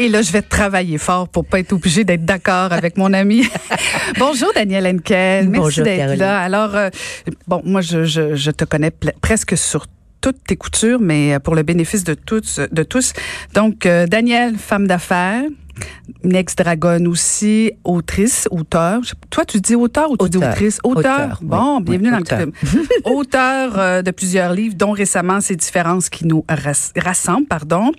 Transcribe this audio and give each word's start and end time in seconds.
Et 0.00 0.08
là, 0.08 0.22
je 0.22 0.32
vais 0.32 0.40
travailler 0.40 0.96
fort 0.96 1.28
pour 1.28 1.44
pas 1.44 1.60
être 1.60 1.74
obligée 1.74 2.04
d'être 2.04 2.24
d'accord 2.24 2.72
avec 2.72 2.96
mon 2.96 3.12
ami. 3.12 3.46
Bonjour, 4.18 4.50
Daniel 4.54 4.86
Henkel. 4.86 5.50
Merci 5.50 5.82
d'être 5.82 6.16
là. 6.16 6.40
Alors, 6.40 6.74
euh, 6.74 6.88
bon, 7.46 7.60
moi, 7.66 7.82
je, 7.82 8.04
je, 8.04 8.34
je 8.34 8.50
te 8.50 8.64
connais 8.64 8.92
presque 9.20 9.58
sur 9.58 9.84
toutes 10.20 10.44
tes 10.46 10.56
coutures, 10.56 11.00
mais 11.00 11.38
pour 11.40 11.54
le 11.54 11.62
bénéfice 11.62 12.04
de 12.04 12.14
tous. 12.14 12.60
De 12.70 12.82
tous. 12.82 13.12
Donc, 13.54 13.86
euh, 13.86 14.06
Daniel, 14.06 14.56
femme 14.56 14.86
d'affaires, 14.86 15.44
une 16.24 16.34
ex-dragonne 16.34 17.06
aussi, 17.06 17.72
autrice, 17.84 18.46
auteur. 18.50 19.00
Toi, 19.30 19.44
tu 19.44 19.60
dis 19.60 19.74
auteur 19.74 20.10
ou 20.10 20.16
tu 20.16 20.28
dis 20.28 20.36
autrice? 20.38 20.78
Auteur? 20.84 21.38
bon, 21.42 21.80
bienvenue 21.80 22.10
dans 22.10 22.18
le 22.18 22.24
club. 22.24 22.52
auteur 23.04 23.78
euh, 23.78 24.02
de 24.02 24.10
plusieurs 24.10 24.52
livres, 24.52 24.74
dont 24.76 24.92
récemment 24.92 25.40
Ces 25.40 25.56
différences 25.56 26.08
qui 26.08 26.26
nous 26.26 26.44
rassemblent, 26.96 27.46
pardon. 27.46 27.92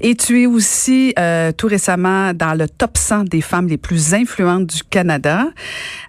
Et 0.00 0.14
tu 0.14 0.42
es 0.42 0.46
aussi 0.46 1.14
euh, 1.18 1.52
tout 1.52 1.66
récemment 1.66 2.32
dans 2.32 2.54
le 2.54 2.68
top 2.68 2.96
100 2.96 3.24
des 3.24 3.40
femmes 3.40 3.68
les 3.68 3.78
plus 3.78 4.14
influentes 4.14 4.66
du 4.66 4.82
Canada. 4.84 5.46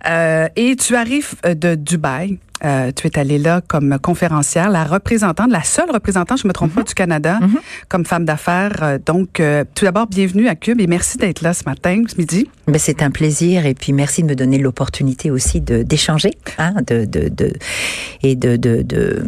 Euh, 0.07 0.47
et 0.55 0.75
tu 0.75 0.95
arrives 0.95 1.35
de 1.43 1.75
Dubaï. 1.75 2.37
Euh, 2.63 2.91
tu 2.95 3.07
es 3.07 3.19
allée 3.19 3.37
là 3.37 3.61
comme 3.67 3.97
conférencière, 3.99 4.69
la 4.69 4.85
représentante, 4.85 5.51
la 5.51 5.63
seule 5.63 5.91
représentante, 5.91 6.41
je 6.41 6.47
me 6.47 6.53
trompe 6.53 6.73
pas, 6.73 6.81
mhm. 6.81 6.87
du 6.87 6.93
Canada, 6.93 7.39
mhm. 7.41 7.57
comme 7.89 8.05
femme 8.05 8.23
d'affaires. 8.23 8.79
Euh, 8.81 8.97
donc, 9.03 9.39
euh, 9.39 9.65
tout 9.75 9.83
d'abord, 9.83 10.07
bienvenue 10.07 10.47
à 10.47 10.55
Cube 10.55 10.79
et 10.79 10.87
merci 10.87 11.17
d'être 11.17 11.41
là 11.41 11.53
ce 11.53 11.63
matin, 11.65 12.03
ce 12.07 12.15
midi. 12.15 12.49
Ben, 12.67 12.79
c'est 12.79 13.03
un 13.03 13.11
plaisir 13.11 13.65
et 13.65 13.73
puis 13.73 13.91
merci 13.91 14.23
de 14.23 14.27
me 14.27 14.35
donner 14.35 14.57
l'opportunité 14.57 15.31
aussi 15.31 15.59
de 15.59 15.83
d'échanger, 15.83 16.31
hein, 16.57 16.73
de, 16.87 17.05
de, 17.05 17.27
de, 17.29 17.53
et 18.23 18.35
de, 18.35 18.55
de, 18.55 18.81
de 18.81 19.25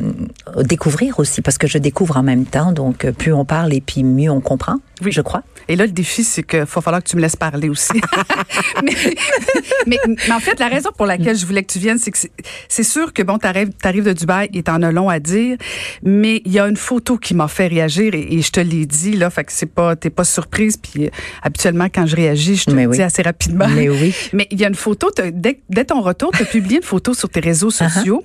découvrir 0.63 1.20
aussi, 1.20 1.41
parce 1.41 1.57
que 1.57 1.68
je 1.68 1.77
découvre 1.77 2.18
en 2.18 2.23
même 2.23 2.46
temps. 2.46 2.71
Donc, 2.71 3.09
plus 3.12 3.34
on 3.34 3.44
parle 3.44 3.73
et 3.73 3.82
puis 3.82 4.04
mieux 4.04 4.32
on 4.32 4.41
comprend, 4.41 4.77
oui. 5.04 5.12
je 5.12 5.21
crois. 5.21 5.44
Et 5.67 5.76
là, 5.76 5.85
le 5.85 5.91
défi, 5.91 6.23
c'est 6.23 6.44
qu'il 6.44 6.59
va 6.59 6.66
falloir 6.66 7.03
que 7.03 7.09
tu 7.09 7.16
me 7.16 7.21
laisses 7.21 7.35
parler 7.35 7.70
aussi. 7.70 7.94
mais, 8.84 8.94
mais, 9.85 9.98
mais, 10.07 10.34
en 10.34 10.40
fait, 10.40 10.59
la 10.59 10.68
raison 10.68 10.90
pour 10.96 11.05
laquelle 11.05 11.37
je 11.37 11.46
voulais 11.46 11.63
que 11.63 11.71
tu 11.71 11.79
viennes, 11.79 11.98
c'est 11.98 12.12
que 12.12 12.18
c'est 12.70 12.84
sûr 12.84 13.13
que 13.13 13.21
bon, 13.24 13.37
t'arrives, 13.37 13.71
t'arrives 13.71 14.05
de 14.05 14.13
Dubaï 14.13 14.49
et 14.54 14.63
t'en 14.63 14.82
as 14.82 14.91
long 14.91 15.09
à 15.09 15.20
dire, 15.20 15.57
mais 16.04 16.41
il 16.46 16.51
y 16.51 16.59
a 16.59 16.68
une 16.68 16.77
photo 16.77 17.18
qui 17.18 17.34
m'a 17.34 17.48
fait 17.48 17.68
réagir 17.68 18.13
et, 18.13 18.41
je 18.41 18.51
te 18.51 18.59
l'ai 18.59 18.85
dit 18.85 19.13
là, 19.13 19.29
fait 19.29 19.43
que 19.43 19.51
c'est 19.51 19.65
pas, 19.65 19.96
t'es 19.96 20.09
pas 20.09 20.24
surprise. 20.24 20.77
Puis 20.77 21.05
euh, 21.05 21.09
habituellement, 21.41 21.87
quand 21.93 22.05
je 22.05 22.15
réagis, 22.15 22.55
je 22.55 22.65
te 22.65 22.71
le 22.71 22.87
dis 22.87 23.02
assez 23.02 23.21
rapidement. 23.21 23.68
Mais 23.68 23.90
oui. 23.90 24.13
Mais 24.34 24.48
il 24.52 24.59
y 24.59 24.65
a 24.65 24.68
une 24.68 24.76
photo, 24.76 25.09
dès, 25.34 25.59
dès, 25.70 25.85
ton 25.85 26.02
retour, 26.02 26.31
tu 26.31 26.43
as 26.43 26.46
publié 26.46 26.77
une 26.77 26.84
photo 26.84 27.13
sur 27.13 27.29
tes 27.29 27.40
réseaux 27.40 27.70
uh-huh. 27.70 27.93
sociaux. 27.93 28.24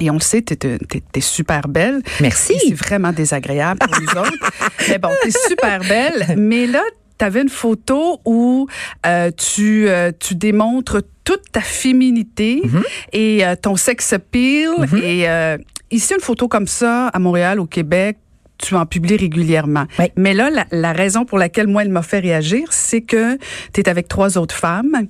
Et 0.00 0.10
on 0.10 0.14
le 0.14 0.20
sait, 0.20 0.42
t'es 0.42 0.78
es, 1.14 1.20
super 1.20 1.68
belle. 1.68 2.02
Merci. 2.20 2.54
C'est 2.66 2.74
vraiment 2.74 3.12
désagréable 3.12 3.78
pour 3.78 4.00
nous 4.00 4.20
autres. 4.20 4.50
Mais 4.88 4.98
bon, 4.98 5.10
t'es 5.22 5.30
super 5.30 5.80
belle. 5.80 6.34
Mais 6.36 6.66
là, 6.66 6.82
t'avais 7.18 7.42
une 7.42 7.48
photo 7.48 8.20
où 8.24 8.66
euh, 9.06 9.30
tu, 9.30 9.88
euh, 9.88 10.12
tu 10.18 10.34
démontres 10.34 11.02
toute 11.24 11.50
ta 11.50 11.60
féminité 11.60 12.62
mm-hmm. 12.64 12.82
et 13.12 13.46
euh, 13.46 13.56
ton 13.56 13.76
sex 13.76 14.12
appeal. 14.12 14.70
Mm-hmm. 14.78 15.02
Et 15.02 15.96
ici, 15.96 16.14
une 16.14 16.20
photo 16.20 16.48
comme 16.48 16.66
ça, 16.66 17.08
à 17.08 17.18
Montréal, 17.18 17.58
au 17.58 17.66
Québec, 17.66 18.18
tu 18.58 18.74
en 18.74 18.86
publies 18.86 19.16
régulièrement. 19.16 19.84
Mais 20.16 20.32
là, 20.32 20.48
la, 20.48 20.66
la, 20.70 20.92
raison 20.94 21.26
pour 21.26 21.36
laquelle 21.36 21.66
moi, 21.66 21.82
elle 21.82 21.90
m'a 21.90 22.02
fait 22.02 22.20
réagir, 22.20 22.68
c'est 22.72 23.02
que 23.02 23.36
tu 23.74 23.80
es 23.80 23.88
avec 23.88 24.08
trois 24.08 24.38
autres 24.38 24.54
femmes 24.54 25.08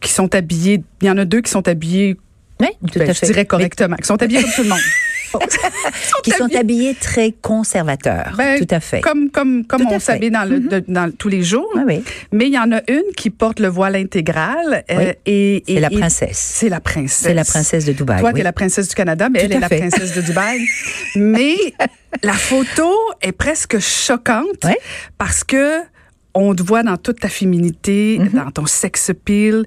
qui 0.00 0.12
sont 0.12 0.34
habillées. 0.34 0.82
Il 1.02 1.06
y 1.06 1.10
en 1.10 1.18
a 1.18 1.24
deux 1.24 1.42
qui 1.42 1.50
sont 1.50 1.68
habillées 1.68 2.16
oui, 2.62 2.90
tout 2.92 2.98
ben, 2.98 3.12
Je 3.12 3.26
dirais 3.26 3.44
correctement. 3.44 3.96
Qui 3.96 4.06
sont 4.06 4.22
habillés 4.22 4.42
comme 4.42 4.52
tout 4.52 4.62
le 4.62 4.68
monde. 4.68 4.80
qui 6.22 6.30
sont 6.30 6.54
habillés 6.54 6.94
très 6.94 7.32
conservateurs. 7.32 8.34
Ben, 8.36 8.58
tout 8.58 8.74
à 8.74 8.80
fait. 8.80 9.00
Comme, 9.00 9.30
comme, 9.30 9.64
comme 9.64 9.86
on 9.86 9.98
s'habille 9.98 10.30
dans, 10.30 10.48
le, 10.48 10.60
mm-hmm. 10.60 10.84
dans 10.88 11.10
tous 11.10 11.28
les 11.28 11.42
jours. 11.42 11.68
Oui, 11.86 12.02
Mais 12.32 12.46
il 12.46 12.52
y 12.52 12.58
en 12.58 12.70
a 12.72 12.80
une 12.88 13.12
qui 13.16 13.30
porte 13.30 13.60
le 13.60 13.68
voile 13.68 13.96
intégral. 13.96 14.84
Euh, 14.90 15.12
et, 15.26 15.62
c'est 15.66 15.80
la 15.80 15.90
princesse. 15.90 16.38
C'est 16.38 16.68
la 16.68 16.80
princesse. 16.80 17.22
C'est 17.22 17.34
la 17.34 17.44
princesse 17.44 17.84
de 17.84 17.92
Dubaï. 17.92 18.20
Toi, 18.20 18.32
tu 18.32 18.40
es 18.40 18.42
la 18.42 18.52
princesse 18.52 18.88
du 18.88 18.94
Canada, 18.94 19.28
mais 19.30 19.40
elle 19.40 19.52
est 19.52 19.60
la 19.60 19.68
princesse 19.68 20.14
de 20.14 20.20
Dubaï. 20.20 20.60
mais 21.16 21.56
la 22.22 22.34
photo 22.34 22.92
est 23.20 23.32
presque 23.32 23.78
choquante 23.78 24.66
parce 25.18 25.44
que 25.44 25.80
on 26.34 26.54
te 26.54 26.62
voit 26.62 26.82
dans 26.82 26.96
toute 26.96 27.20
ta 27.20 27.28
féminité, 27.28 28.18
mm-hmm. 28.18 28.32
dans 28.32 28.50
ton 28.50 28.66
sex 28.66 29.10
appeal, 29.10 29.64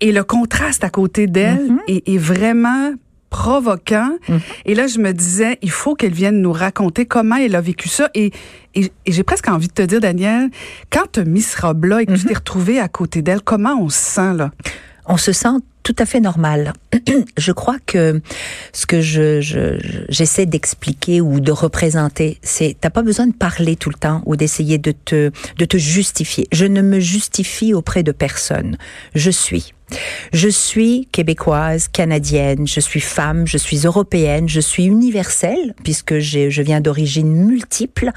et 0.00 0.12
le 0.12 0.24
contraste 0.24 0.84
à 0.84 0.90
côté 0.90 1.26
d'elle 1.26 1.78
mm-hmm. 1.86 2.02
est, 2.06 2.18
vraiment 2.18 2.92
provoquant. 3.30 4.16
Mm-hmm. 4.28 4.40
Et 4.66 4.74
là, 4.74 4.86
je 4.86 4.98
me 4.98 5.12
disais, 5.12 5.58
il 5.62 5.70
faut 5.70 5.94
qu'elle 5.94 6.12
vienne 6.12 6.40
nous 6.40 6.52
raconter 6.52 7.06
comment 7.06 7.36
elle 7.36 7.56
a 7.56 7.60
vécu 7.60 7.88
ça. 7.88 8.10
Et, 8.14 8.30
et, 8.74 8.92
j'ai 9.06 9.22
presque 9.22 9.48
envie 9.48 9.68
de 9.68 9.72
te 9.72 9.82
dire, 9.82 10.00
Daniel, 10.00 10.50
quand 10.90 11.12
tu 11.12 11.20
as 11.20 11.24
mis 11.24 11.42
ce 11.42 11.60
robe-là 11.60 12.02
et 12.02 12.06
que 12.06 12.12
tu 12.12 12.24
t'es 12.26 12.34
retrouvée 12.34 12.78
à 12.78 12.88
côté 12.88 13.22
d'elle, 13.22 13.42
comment 13.42 13.74
on 13.80 13.88
se 13.88 13.98
sent 13.98 14.34
là? 14.34 14.50
On 15.06 15.16
se 15.16 15.32
sent 15.32 15.58
tout 15.82 15.96
à 15.98 16.06
fait 16.06 16.20
normal. 16.20 16.72
je 17.38 17.52
crois 17.52 17.78
que 17.84 18.20
ce 18.72 18.86
que 18.86 19.00
je, 19.00 19.40
j'essaie 20.08 20.46
d'expliquer 20.46 21.20
ou 21.20 21.40
de 21.40 21.52
représenter, 21.52 22.38
c'est 22.42 22.76
t'as 22.80 22.90
pas 22.90 23.02
besoin 23.02 23.26
de 23.26 23.32
parler 23.32 23.76
tout 23.76 23.90
le 23.90 23.96
temps 23.96 24.22
ou 24.26 24.36
d'essayer 24.36 24.78
de 24.78 24.92
te 24.92 25.30
de 25.58 25.64
te 25.64 25.76
justifier. 25.76 26.46
Je 26.52 26.66
ne 26.66 26.82
me 26.82 27.00
justifie 27.00 27.74
auprès 27.74 28.02
de 28.02 28.12
personne. 28.12 28.78
Je 29.14 29.30
suis. 29.30 29.74
Je 30.32 30.48
suis 30.48 31.08
québécoise, 31.12 31.88
canadienne, 31.88 32.66
je 32.66 32.80
suis 32.80 33.00
femme, 33.00 33.46
je 33.46 33.58
suis 33.58 33.84
européenne, 33.84 34.48
je 34.48 34.60
suis 34.60 34.84
universelle 34.84 35.74
puisque 35.84 36.18
je 36.18 36.62
viens 36.62 36.80
d'origines 36.80 37.32
multiples. 37.32 38.10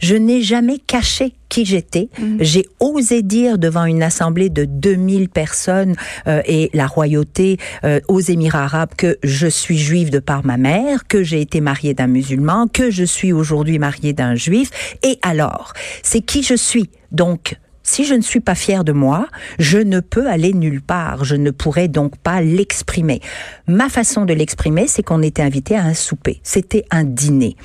Je 0.00 0.14
n'ai 0.14 0.42
jamais 0.42 0.78
caché 0.78 1.34
qui 1.50 1.66
j'étais. 1.66 2.08
Mm. 2.18 2.36
J'ai 2.40 2.66
osé 2.78 3.22
dire 3.22 3.58
devant 3.58 3.84
une 3.84 4.02
assemblée 4.02 4.48
de 4.48 4.64
2000 4.64 5.28
personnes 5.28 5.96
euh, 6.26 6.40
et 6.46 6.70
la 6.72 6.86
royauté 6.86 7.58
euh, 7.84 8.00
aux 8.08 8.20
Émirats 8.20 8.64
arabes 8.64 8.94
que 8.96 9.18
je 9.22 9.48
suis 9.48 9.76
juive 9.76 10.10
de 10.10 10.20
par 10.20 10.46
ma 10.46 10.56
mère, 10.56 11.06
que 11.06 11.22
j'ai 11.22 11.42
été 11.42 11.60
mariée 11.60 11.92
d'un 11.92 12.06
musulman, 12.06 12.68
que 12.68 12.90
je 12.90 13.04
suis 13.04 13.34
aujourd'hui 13.34 13.78
mariée 13.78 14.14
d'un 14.14 14.34
juif. 14.34 14.70
Et 15.02 15.18
alors, 15.20 15.74
c'est 16.02 16.22
qui 16.22 16.42
je 16.42 16.54
suis. 16.54 16.88
Donc, 17.12 17.56
si 17.82 18.04
je 18.04 18.14
ne 18.14 18.20
suis 18.20 18.40
pas 18.40 18.54
fière 18.54 18.84
de 18.84 18.92
moi, 18.92 19.26
je 19.58 19.78
ne 19.78 20.00
peux 20.00 20.28
aller 20.28 20.52
nulle 20.52 20.82
part. 20.82 21.24
Je 21.24 21.36
ne 21.36 21.50
pourrais 21.50 21.88
donc 21.88 22.16
pas 22.18 22.40
l'exprimer. 22.40 23.20
Ma 23.66 23.88
façon 23.88 24.24
de 24.24 24.34
l'exprimer, 24.34 24.86
c'est 24.86 25.02
qu'on 25.02 25.22
était 25.22 25.42
invité 25.42 25.76
à 25.76 25.82
un 25.84 25.94
souper. 25.94 26.40
C'était 26.42 26.84
un 26.90 27.04
dîner. 27.04 27.56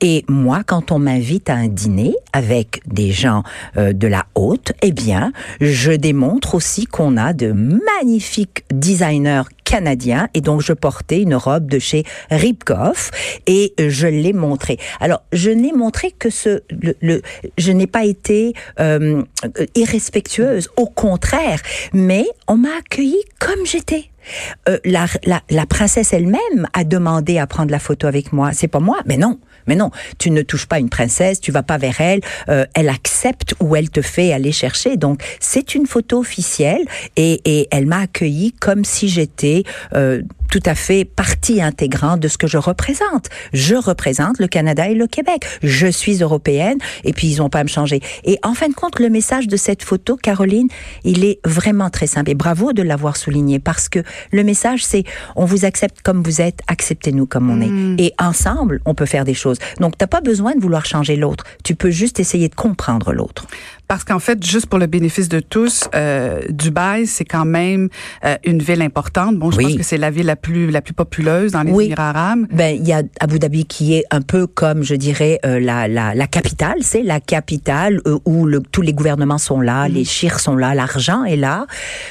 Et 0.00 0.24
moi, 0.28 0.62
quand 0.64 0.92
on 0.92 0.98
m'invite 0.98 1.50
à 1.50 1.54
un 1.54 1.68
dîner 1.68 2.14
avec 2.32 2.82
des 2.86 3.10
gens 3.10 3.42
euh, 3.76 3.92
de 3.92 4.06
la 4.06 4.26
haute, 4.34 4.72
eh 4.82 4.92
bien, 4.92 5.32
je 5.60 5.92
démontre 5.92 6.54
aussi 6.54 6.86
qu'on 6.86 7.16
a 7.16 7.32
de 7.32 7.52
magnifiques 7.52 8.64
designers 8.72 9.42
canadien 9.70 10.28
et 10.34 10.40
donc 10.40 10.62
je 10.62 10.72
portais 10.72 11.22
une 11.22 11.36
robe 11.36 11.70
de 11.70 11.78
chez 11.78 12.02
Ripkoff 12.28 13.12
et 13.46 13.72
je 13.78 14.08
l'ai 14.08 14.32
montré. 14.32 14.78
Alors 14.98 15.22
je 15.32 15.50
n'ai 15.50 15.72
montré 15.72 16.10
que 16.10 16.28
ce 16.28 16.62
le, 17.00 17.22
je 17.56 17.70
n'ai 17.70 17.86
pas 17.86 18.04
été 18.04 18.52
euh, 18.80 19.22
irrespectueuse, 19.76 20.70
au 20.76 20.86
contraire, 20.86 21.60
mais 21.92 22.24
on 22.48 22.56
m'a 22.56 22.78
accueilli 22.80 23.22
comme 23.38 23.64
j'étais. 23.64 24.06
Euh, 24.68 24.78
la, 24.84 25.06
la, 25.24 25.40
la, 25.48 25.66
princesse 25.66 26.12
elle-même 26.12 26.66
a 26.72 26.82
demandé 26.84 27.38
à 27.38 27.46
prendre 27.46 27.70
la 27.70 27.78
photo 27.78 28.08
avec 28.08 28.32
moi. 28.32 28.52
C'est 28.52 28.68
pas 28.68 28.80
moi, 28.80 28.98
mais 29.06 29.16
non. 29.16 29.38
Mais 29.66 29.76
non, 29.76 29.90
tu 30.18 30.30
ne 30.30 30.42
touches 30.42 30.66
pas 30.66 30.78
une 30.78 30.90
princesse, 30.90 31.40
tu 31.40 31.52
vas 31.52 31.62
pas 31.62 31.78
vers 31.78 32.00
elle, 32.00 32.20
euh, 32.48 32.64
elle 32.74 32.88
accepte 32.88 33.54
ou 33.60 33.76
elle 33.76 33.90
te 33.90 34.02
fait 34.02 34.32
aller 34.32 34.52
chercher. 34.52 34.96
Donc 34.96 35.22
c'est 35.40 35.74
une 35.74 35.86
photo 35.86 36.18
officielle 36.18 36.84
et, 37.16 37.40
et 37.44 37.68
elle 37.70 37.86
m'a 37.86 38.00
accueilli 38.00 38.52
comme 38.52 38.84
si 38.84 39.08
j'étais 39.08 39.64
euh, 39.94 40.22
tout 40.50 40.62
à 40.66 40.74
fait 40.74 41.04
partie 41.04 41.62
intégrante 41.62 42.20
de 42.20 42.28
ce 42.28 42.36
que 42.36 42.46
je 42.46 42.58
représente. 42.58 43.28
Je 43.52 43.76
représente 43.76 44.38
le 44.38 44.48
Canada 44.48 44.88
et 44.88 44.94
le 44.94 45.06
Québec. 45.06 45.46
Je 45.62 45.86
suis 45.86 46.22
européenne 46.22 46.78
et 47.04 47.12
puis 47.12 47.28
ils 47.28 47.38
n'ont 47.38 47.48
pas 47.48 47.60
à 47.60 47.64
me 47.64 47.68
changer. 47.68 48.00
Et 48.24 48.38
en 48.42 48.54
fin 48.54 48.68
de 48.68 48.74
compte, 48.74 48.98
le 48.98 49.08
message 49.08 49.46
de 49.46 49.56
cette 49.56 49.82
photo, 49.82 50.16
Caroline, 50.16 50.68
il 51.04 51.24
est 51.24 51.38
vraiment 51.44 51.88
très 51.88 52.06
simple. 52.06 52.30
Et 52.30 52.34
bravo 52.34 52.72
de 52.72 52.82
l'avoir 52.82 53.16
souligné 53.16 53.58
parce 53.58 53.88
que 53.88 54.00
le 54.32 54.42
message, 54.42 54.84
c'est 54.84 55.04
on 55.36 55.44
vous 55.44 55.64
accepte 55.64 56.02
comme 56.02 56.22
vous 56.22 56.40
êtes, 56.40 56.60
acceptez-nous 56.66 57.26
comme 57.26 57.50
on 57.50 57.60
est. 57.60 57.66
Hmm. 57.66 57.96
Et 57.98 58.12
ensemble, 58.18 58.80
on 58.84 58.94
peut 58.94 59.06
faire 59.06 59.24
des 59.24 59.34
choses. 59.34 59.58
Donc, 59.78 59.96
t'as 59.96 60.06
pas 60.06 60.20
besoin 60.20 60.54
de 60.54 60.60
vouloir 60.60 60.84
changer 60.84 61.16
l'autre. 61.16 61.44
Tu 61.64 61.74
peux 61.74 61.90
juste 61.90 62.18
essayer 62.18 62.48
de 62.48 62.54
comprendre 62.54 63.12
l'autre. 63.12 63.46
Parce 63.90 64.04
qu'en 64.04 64.20
fait, 64.20 64.46
juste 64.46 64.66
pour 64.66 64.78
le 64.78 64.86
bénéfice 64.86 65.28
de 65.28 65.40
tous, 65.40 65.88
euh, 65.96 66.42
Dubaï, 66.48 67.08
c'est 67.08 67.24
quand 67.24 67.44
même 67.44 67.88
euh, 68.24 68.36
une 68.44 68.62
ville 68.62 68.82
importante. 68.82 69.36
Bon, 69.36 69.50
je 69.50 69.58
pense 69.58 69.74
que 69.74 69.82
c'est 69.82 69.96
la 69.96 70.12
ville 70.12 70.26
la 70.26 70.36
plus 70.36 70.70
la 70.70 70.80
plus 70.80 70.94
populeuse 70.94 71.50
dans 71.50 71.64
les 71.64 71.72
Émirats 71.72 72.10
arabes. 72.10 72.46
Ben 72.52 72.76
il 72.76 72.86
y 72.86 72.92
a 72.92 73.02
Abu 73.18 73.40
Dhabi 73.40 73.64
qui 73.64 73.94
est 73.94 74.04
un 74.12 74.20
peu 74.20 74.46
comme 74.46 74.84
je 74.84 74.94
dirais 74.94 75.40
euh, 75.44 75.58
la, 75.58 75.88
la, 75.88 76.14
la 76.14 76.26
capitale, 76.28 76.76
c'est 76.82 77.02
la 77.02 77.18
capitale 77.18 78.00
euh, 78.06 78.20
où 78.26 78.46
le, 78.46 78.60
tous 78.60 78.82
les 78.82 78.92
gouvernements 78.92 79.38
sont 79.38 79.60
là, 79.60 79.88
mm. 79.88 79.92
les 79.92 80.04
chirs 80.04 80.38
sont 80.38 80.54
là, 80.54 80.72
l'argent 80.72 81.24
est 81.24 81.34
là. 81.34 81.66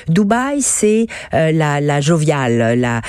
Dubaï 0.09 0.61
c'est 0.61 1.07
euh, 1.33 1.53
la, 1.53 1.79
la 1.79 2.01
joviale, 2.01 2.77
la 2.77 3.01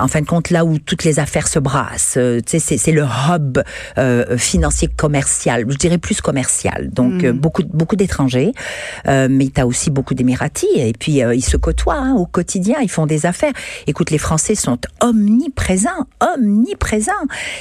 en 0.00 0.08
fin 0.08 0.22
de 0.22 0.26
compte 0.26 0.48
là 0.48 0.64
où 0.64 0.78
toutes 0.78 1.04
les 1.04 1.18
affaires 1.18 1.46
se 1.46 1.58
brassent. 1.58 2.18
c'est 2.46 2.58
c'est 2.58 2.92
le 2.92 3.04
hub 3.04 3.58
financier 4.38 4.88
commercial, 4.96 5.66
je 5.68 5.76
dirais 5.76 5.98
plus 5.98 6.22
commercial. 6.22 6.88
Donc 6.90 7.22
mm. 7.22 7.32
beaucoup 7.32 7.62
beaucoup 7.82 7.96
d'étrangers, 7.96 8.52
mais 9.06 9.48
tu 9.52 9.60
as 9.60 9.66
aussi 9.66 9.90
beaucoup 9.90 10.14
d'émiratis 10.14 10.68
et 10.76 10.92
puis 10.92 11.20
ils 11.34 11.44
se 11.44 11.56
côtoient 11.56 11.98
hein, 11.98 12.14
au 12.14 12.26
quotidien, 12.26 12.76
ils 12.80 12.90
font 12.90 13.06
des 13.06 13.26
affaires. 13.26 13.52
Écoute, 13.88 14.10
les 14.10 14.18
Français 14.18 14.54
sont 14.54 14.78
omniprésents, 15.00 16.06
omniprésents. 16.20 17.12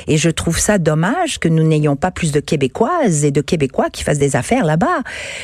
Et 0.07 0.17
je 0.17 0.29
trouve 0.29 0.59
ça 0.59 0.77
dommage 0.77 1.39
que 1.39 1.47
nous 1.47 1.63
n'ayons 1.63 1.95
pas 1.95 2.11
plus 2.11 2.31
de 2.31 2.39
Québécoises 2.39 3.25
et 3.25 3.31
de 3.31 3.41
Québécois 3.41 3.89
qui 3.89 4.03
fassent 4.03 4.19
des 4.19 4.35
affaires 4.35 4.65
là-bas. 4.65 5.01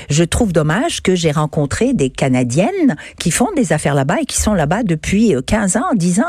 Je 0.10 0.24
trouve 0.24 0.54
dommage 0.54 1.02
que 1.02 1.16
j'ai 1.16 1.32
rencontré 1.32 1.94
des 1.94 2.10
Canadiennes 2.10 2.96
qui 3.20 3.32
font 3.32 3.50
des 3.56 3.74
affaires 3.74 3.96
là-bas 3.96 4.22
et 4.22 4.26
qui 4.26 4.40
sont 4.40 4.54
là-bas 4.54 4.84
depuis 4.84 5.34
15 5.46 5.78
ans, 5.78 5.94
10 5.96 6.20
ans, 6.20 6.24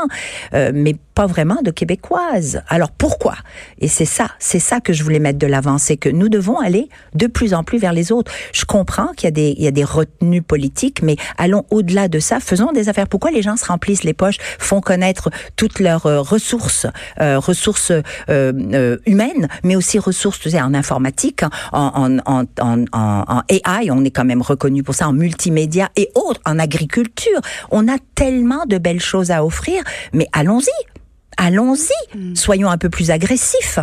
euh, 0.53 0.71
mais 0.73 0.95
pas 1.19 1.25
vraiment 1.25 1.61
de 1.61 1.69
québécoises. 1.69 2.61
Alors 2.69 2.91
pourquoi? 2.91 3.35
Et 3.81 3.89
c'est 3.89 4.05
ça, 4.05 4.29
c'est 4.39 4.59
ça 4.59 4.79
que 4.79 4.93
je 4.93 5.03
voulais 5.03 5.19
mettre 5.19 5.37
de 5.37 5.47
l'avant, 5.47 5.77
c'est 5.77 5.97
que 5.97 6.07
nous 6.07 6.29
devons 6.29 6.57
aller 6.59 6.87
de 7.13 7.27
plus 7.27 7.53
en 7.53 7.65
plus 7.65 7.77
vers 7.77 7.91
les 7.91 8.13
autres. 8.13 8.31
Je 8.53 8.63
comprends 8.63 9.07
qu'il 9.07 9.25
y 9.25 9.27
a 9.27 9.31
des 9.31 9.53
il 9.57 9.61
y 9.65 9.67
a 9.67 9.71
des 9.71 9.83
retenues 9.83 10.41
politiques, 10.41 11.01
mais 11.01 11.17
allons 11.37 11.65
au-delà 11.71 12.07
de 12.07 12.19
ça, 12.19 12.39
faisons 12.39 12.71
des 12.71 12.87
affaires. 12.87 13.09
Pourquoi 13.09 13.31
les 13.31 13.41
gens 13.41 13.57
se 13.57 13.65
remplissent 13.65 14.05
les 14.05 14.13
poches, 14.13 14.37
font 14.59 14.79
connaître 14.79 15.29
toutes 15.57 15.81
leurs 15.81 16.05
euh, 16.05 16.21
ressources, 16.21 16.87
euh, 17.19 17.37
ressources 17.37 17.91
euh, 18.29 18.97
humaines, 19.05 19.49
mais 19.65 19.75
aussi 19.75 19.99
ressources 19.99 20.39
tu 20.39 20.51
sais, 20.51 20.61
en 20.61 20.73
informatique, 20.73 21.41
en, 21.73 22.17
en, 22.25 22.45
en, 22.61 22.85
en, 22.93 23.41
AI, 23.49 23.91
on 23.91 24.05
est 24.05 24.11
quand 24.11 24.23
même 24.23 24.41
reconnu 24.41 24.83
pour 24.83 24.95
ça, 24.95 25.09
en 25.09 25.13
multimédia 25.13 25.89
et 25.97 26.11
autres, 26.15 26.39
en 26.45 26.59
agriculture. 26.59 27.41
On 27.71 27.89
a 27.89 27.97
tellement 28.15 28.63
de 28.65 28.77
belles 28.77 29.01
choses 29.01 29.31
à 29.31 29.43
offrir, 29.43 29.83
mais 30.13 30.29
allons-y 30.31 30.71
allons-y, 31.37 32.17
mm. 32.17 32.35
soyons 32.35 32.69
un 32.69 32.77
peu 32.77 32.89
plus 32.89 33.11
agressifs. 33.11 33.79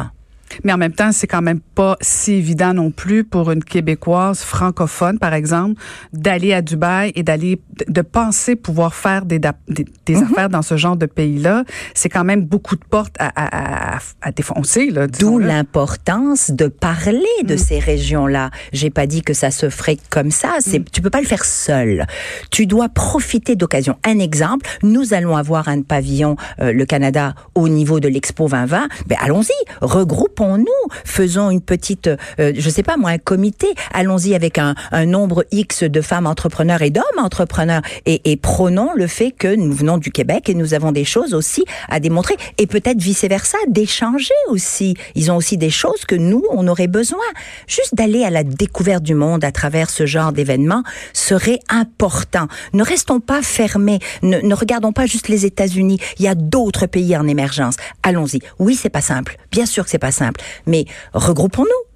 Mais 0.65 0.73
en 0.73 0.79
même 0.79 0.93
temps, 0.93 1.13
c'est 1.13 1.27
quand 1.27 1.43
même 1.43 1.61
pas 1.61 1.97
si 2.01 2.35
évident 2.35 2.75
non 2.75 2.91
plus 2.91 3.25
pour 3.25 3.51
une 3.51 3.63
Québécoise 3.63 4.41
francophone, 4.41 5.19
par 5.19 5.35
exemple, 5.35 5.81
d'aller 6.13 6.53
à 6.53 6.63
Dubaï 6.63 7.13
et 7.15 7.23
d'aller, 7.23 7.61
de 7.87 8.01
penser 8.01 8.57
pouvoir 8.57 8.95
faire 8.95 9.25
des, 9.25 9.39
des, 9.39 9.85
mhm. 10.09 10.23
affaires 10.25 10.49
dans 10.49 10.63
ce 10.63 10.77
genre 10.77 10.97
de 10.97 11.07
pays-là. 11.07 11.65
C'est 11.95 12.09
quand 12.09 12.25
même 12.25 12.45
beaucoup 12.45 12.77
de 12.77 12.85
portes 12.85 13.17
à, 13.19 13.33
à, 13.37 13.99
à, 14.23 14.33
défoncer, 14.33 14.91
là. 14.91 15.07
D'où 15.07 15.39
l'importance 15.39 16.51
de 16.51 16.69
parler 16.69 17.25
de 17.45 17.55
mm. 17.55 17.59
ces 17.59 17.79
régions-là. 17.79 18.51
J'ai 18.73 18.91
pas 18.91 19.07
dit 19.07 19.23
que 19.23 19.35
ça 19.35 19.51
se 19.51 19.69
ferait 19.69 19.99
comme 20.11 20.31
ça. 20.31 20.57
C'est, 20.61 20.79
mm. 20.79 20.85
tu 20.93 21.03
peux 21.03 21.11
pas 21.11 21.21
le 21.21 21.27
faire 21.27 21.45
seul. 21.45 22.07
Tu 22.51 22.67
dois 22.67 22.89
profiter 22.89 23.57
d'occasion. 23.57 23.97
Un 24.05 24.19
exemple, 24.19 24.67
nous 24.83 25.15
allons 25.15 25.37
avoir 25.37 25.69
un 25.69 25.83
pavillon, 25.83 26.37
euh, 26.61 26.73
le 26.73 26.85
Canada, 26.85 27.35
au 27.55 27.69
niveau 27.69 28.01
de 28.01 28.09
l'Expo 28.09 28.49
2020. 28.49 28.89
Ben, 29.07 29.19
allons-y. 29.21 29.53
Regroupe 29.81 30.36
nous 30.41 30.67
faisons 31.05 31.51
une 31.51 31.61
petite, 31.61 32.09
euh, 32.39 32.53
je 32.57 32.71
sais 32.71 32.83
pas 32.83 32.97
moi, 32.97 33.11
un 33.11 33.19
comité. 33.19 33.69
Allons-y 33.93 34.35
avec 34.35 34.59
un, 34.59 34.75
nombre 35.07 35.45
X 35.53 35.83
de 35.83 36.01
femmes 36.01 36.27
entrepreneurs 36.27 36.83
et 36.83 36.91
d'hommes 36.91 37.05
entrepreneurs 37.19 37.83
et, 38.07 38.31
et 38.31 38.37
prônons 38.37 38.91
le 38.95 39.07
fait 39.07 39.31
que 39.31 39.55
nous 39.55 39.73
venons 39.73 39.99
du 39.99 40.11
Québec 40.11 40.49
et 40.49 40.55
nous 40.55 40.75
avons 40.75 40.93
des 40.93 41.05
choses 41.05 41.35
aussi 41.35 41.65
à 41.89 42.01
démontrer 42.01 42.37
et 42.59 42.67
peut-être 42.67 43.01
vice 43.01 43.25
versa, 43.25 43.59
d'échanger 43.69 44.35
aussi. 44.49 44.95
Ils 45.15 45.31
ont 45.31 45.37
aussi 45.37 45.57
des 45.57 45.71
choses 45.71 46.05
que 46.05 46.15
nous, 46.15 46.43
on 46.51 46.67
aurait 46.69 46.87
besoin. 46.87 47.25
Juste 47.67 47.95
d'aller 47.95 48.25
à 48.25 48.31
la 48.31 48.45
découverte 48.45 49.03
du 49.03 49.15
monde 49.15 49.45
à 49.45 49.53
travers 49.53 49.91
ce 49.91 50.07
genre 50.07 50.33
d'événements 50.33 50.83
serait 51.13 51.61
important. 51.69 52.49
Ne 52.73 52.83
restons 52.83 53.21
pas 53.21 53.43
fermés. 53.43 53.99
Ne, 54.23 54.41
ne 54.41 54.55
regardons 54.55 54.93
pas 54.93 55.07
juste 55.07 55.29
les 55.29 55.47
États-Unis. 55.47 55.99
Il 56.19 56.25
y 56.25 56.29
a 56.29 56.35
d'autres 56.35 56.87
pays 56.87 57.17
en 57.17 57.27
émergence. 57.27 57.77
Allons-y. 58.03 58.41
Oui, 58.59 58.75
c'est 58.75 58.91
pas 58.91 59.01
simple. 59.01 59.37
Bien 59.51 59.67
sûr 59.67 59.85
que 59.85 59.91
c'est 59.91 59.99
pas 59.99 60.13
simple. 60.13 60.26
Mais 60.67 60.85
regroupons-nous. 61.13 61.87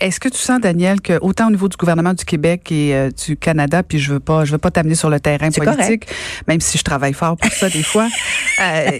Est-ce 0.00 0.18
que 0.18 0.30
tu 0.30 0.38
sens, 0.38 0.60
Daniel, 0.60 1.02
que 1.02 1.18
autant 1.20 1.48
au 1.48 1.50
niveau 1.50 1.68
du 1.68 1.76
gouvernement 1.76 2.14
du 2.14 2.24
Québec 2.24 2.72
et 2.72 2.94
euh, 2.94 3.10
du 3.10 3.36
Canada, 3.36 3.82
puis 3.82 3.98
je 3.98 4.14
veux 4.14 4.20
pas, 4.20 4.46
je 4.46 4.52
veux 4.52 4.58
pas 4.58 4.70
t'amener 4.70 4.94
sur 4.94 5.10
le 5.10 5.20
terrain 5.20 5.50
politique, 5.50 6.06
même 6.48 6.60
si 6.60 6.78
je 6.78 6.82
travaille 6.82 7.12
fort 7.12 7.36
pour 7.36 7.52
ça 7.52 7.68
des 7.68 7.82
fois, 7.82 8.08
euh, 8.62 8.90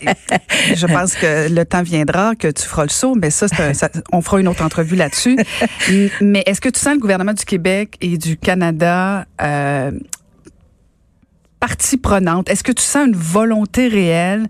je 0.75 0.87
pense 0.87 1.14
que 1.14 1.49
le 1.49 1.64
temps 1.64 1.82
viendra 1.82 2.34
que 2.34 2.49
tu 2.49 2.64
feras 2.64 2.82
le 2.82 2.90
saut, 2.90 3.14
mais 3.14 3.31
ça, 3.31 3.49
ça 3.49 3.88
on 4.12 4.20
fera 4.20 4.40
une 4.40 4.49
autre 4.49 4.62
entrevue 4.62 4.96
là-dessus. 4.96 5.38
mais 6.20 6.43
est-ce 6.44 6.61
que 6.61 6.69
tu 6.69 6.78
sens 6.78 6.93
le 6.93 7.00
gouvernement 7.00 7.32
du 7.32 7.46
Québec 7.46 7.96
et 8.02 8.19
du 8.19 8.37
Canada 8.37 9.25
euh, 9.40 9.93
partie 11.61 11.97
prenante? 11.97 12.49
Est-ce 12.49 12.65
que 12.65 12.73
tu 12.73 12.83
sens 12.83 13.07
une 13.07 13.17
volonté 13.17 13.89
réelle 13.89 14.47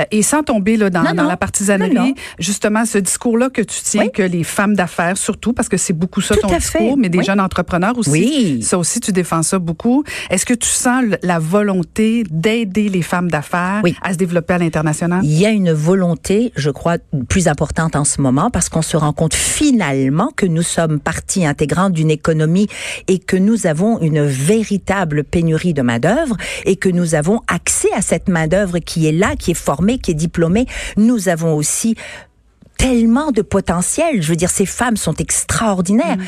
euh, 0.00 0.04
et 0.10 0.22
sans 0.22 0.42
tomber 0.42 0.76
là, 0.76 0.90
dans, 0.90 1.14
dans 1.14 1.24
la 1.24 1.36
partisanerie, 1.36 2.14
justement 2.38 2.84
ce 2.86 2.98
discours-là 2.98 3.50
que 3.50 3.62
tu 3.62 3.80
tiens, 3.82 4.08
que 4.08 4.22
les 4.22 4.44
femmes 4.44 4.74
d'affaires, 4.74 5.16
surtout, 5.16 5.52
parce 5.52 5.68
que 5.68 5.76
c'est 5.76 5.92
beaucoup 5.92 6.20
ça 6.20 6.36
ton 6.36 6.48
discours, 6.48 6.96
mais 6.96 7.08
des 7.08 7.22
jeunes 7.22 7.40
entrepreneurs 7.40 7.96
aussi, 7.96 8.10
oui. 8.10 8.62
ça 8.62 8.78
aussi 8.78 9.00
tu 9.00 9.12
défends 9.12 9.42
ça 9.42 9.58
beaucoup. 9.58 10.04
Est-ce 10.30 10.46
que 10.46 10.54
tu 10.54 10.68
sens 10.68 11.04
la 11.22 11.38
volonté 11.38 12.24
d'aider 12.30 12.88
les 12.88 13.02
femmes 13.02 13.30
d'affaires 13.30 13.82
à 14.02 14.12
se 14.12 14.18
développer 14.18 14.54
à 14.54 14.58
l'international? 14.58 15.20
Il 15.24 15.38
y 15.38 15.46
a 15.46 15.50
une 15.50 15.72
volonté, 15.72 16.52
je 16.56 16.70
crois, 16.70 16.96
plus 17.28 17.48
importante 17.48 17.96
en 17.96 18.04
ce 18.04 18.20
moment 18.20 18.50
parce 18.50 18.68
qu'on 18.68 18.82
se 18.82 18.96
rend 18.96 19.12
compte 19.12 19.34
finalement 19.34 20.30
que 20.34 20.46
nous 20.46 20.62
sommes 20.62 21.00
partie 21.00 21.44
intégrante 21.46 21.92
d'une 21.92 22.10
économie 22.10 22.68
et 23.08 23.18
que 23.18 23.36
nous 23.36 23.66
avons 23.66 24.00
une 24.00 24.24
véritable 24.24 25.24
pénurie 25.24 25.74
de 25.74 25.82
main-d'œuvre 25.82 26.36
et 26.64 26.76
que 26.76 26.88
nous 26.88 27.14
avons 27.14 27.40
accès 27.48 27.92
à 27.92 28.02
cette 28.02 28.28
main-d'œuvre 28.28 28.78
qui 28.78 29.06
est 29.06 29.12
là, 29.12 29.36
qui 29.36 29.52
est 29.52 29.54
formée, 29.54 29.98
qui 29.98 30.10
est 30.10 30.14
diplômée. 30.14 30.66
Nous 30.96 31.28
avons 31.28 31.54
aussi 31.54 31.96
tellement 32.78 33.30
de 33.30 33.42
potentiel. 33.42 34.22
Je 34.22 34.28
veux 34.28 34.36
dire, 34.36 34.50
ces 34.50 34.66
femmes 34.66 34.96
sont 34.96 35.14
extraordinaires. 35.14 36.16
Mm. 36.16 36.24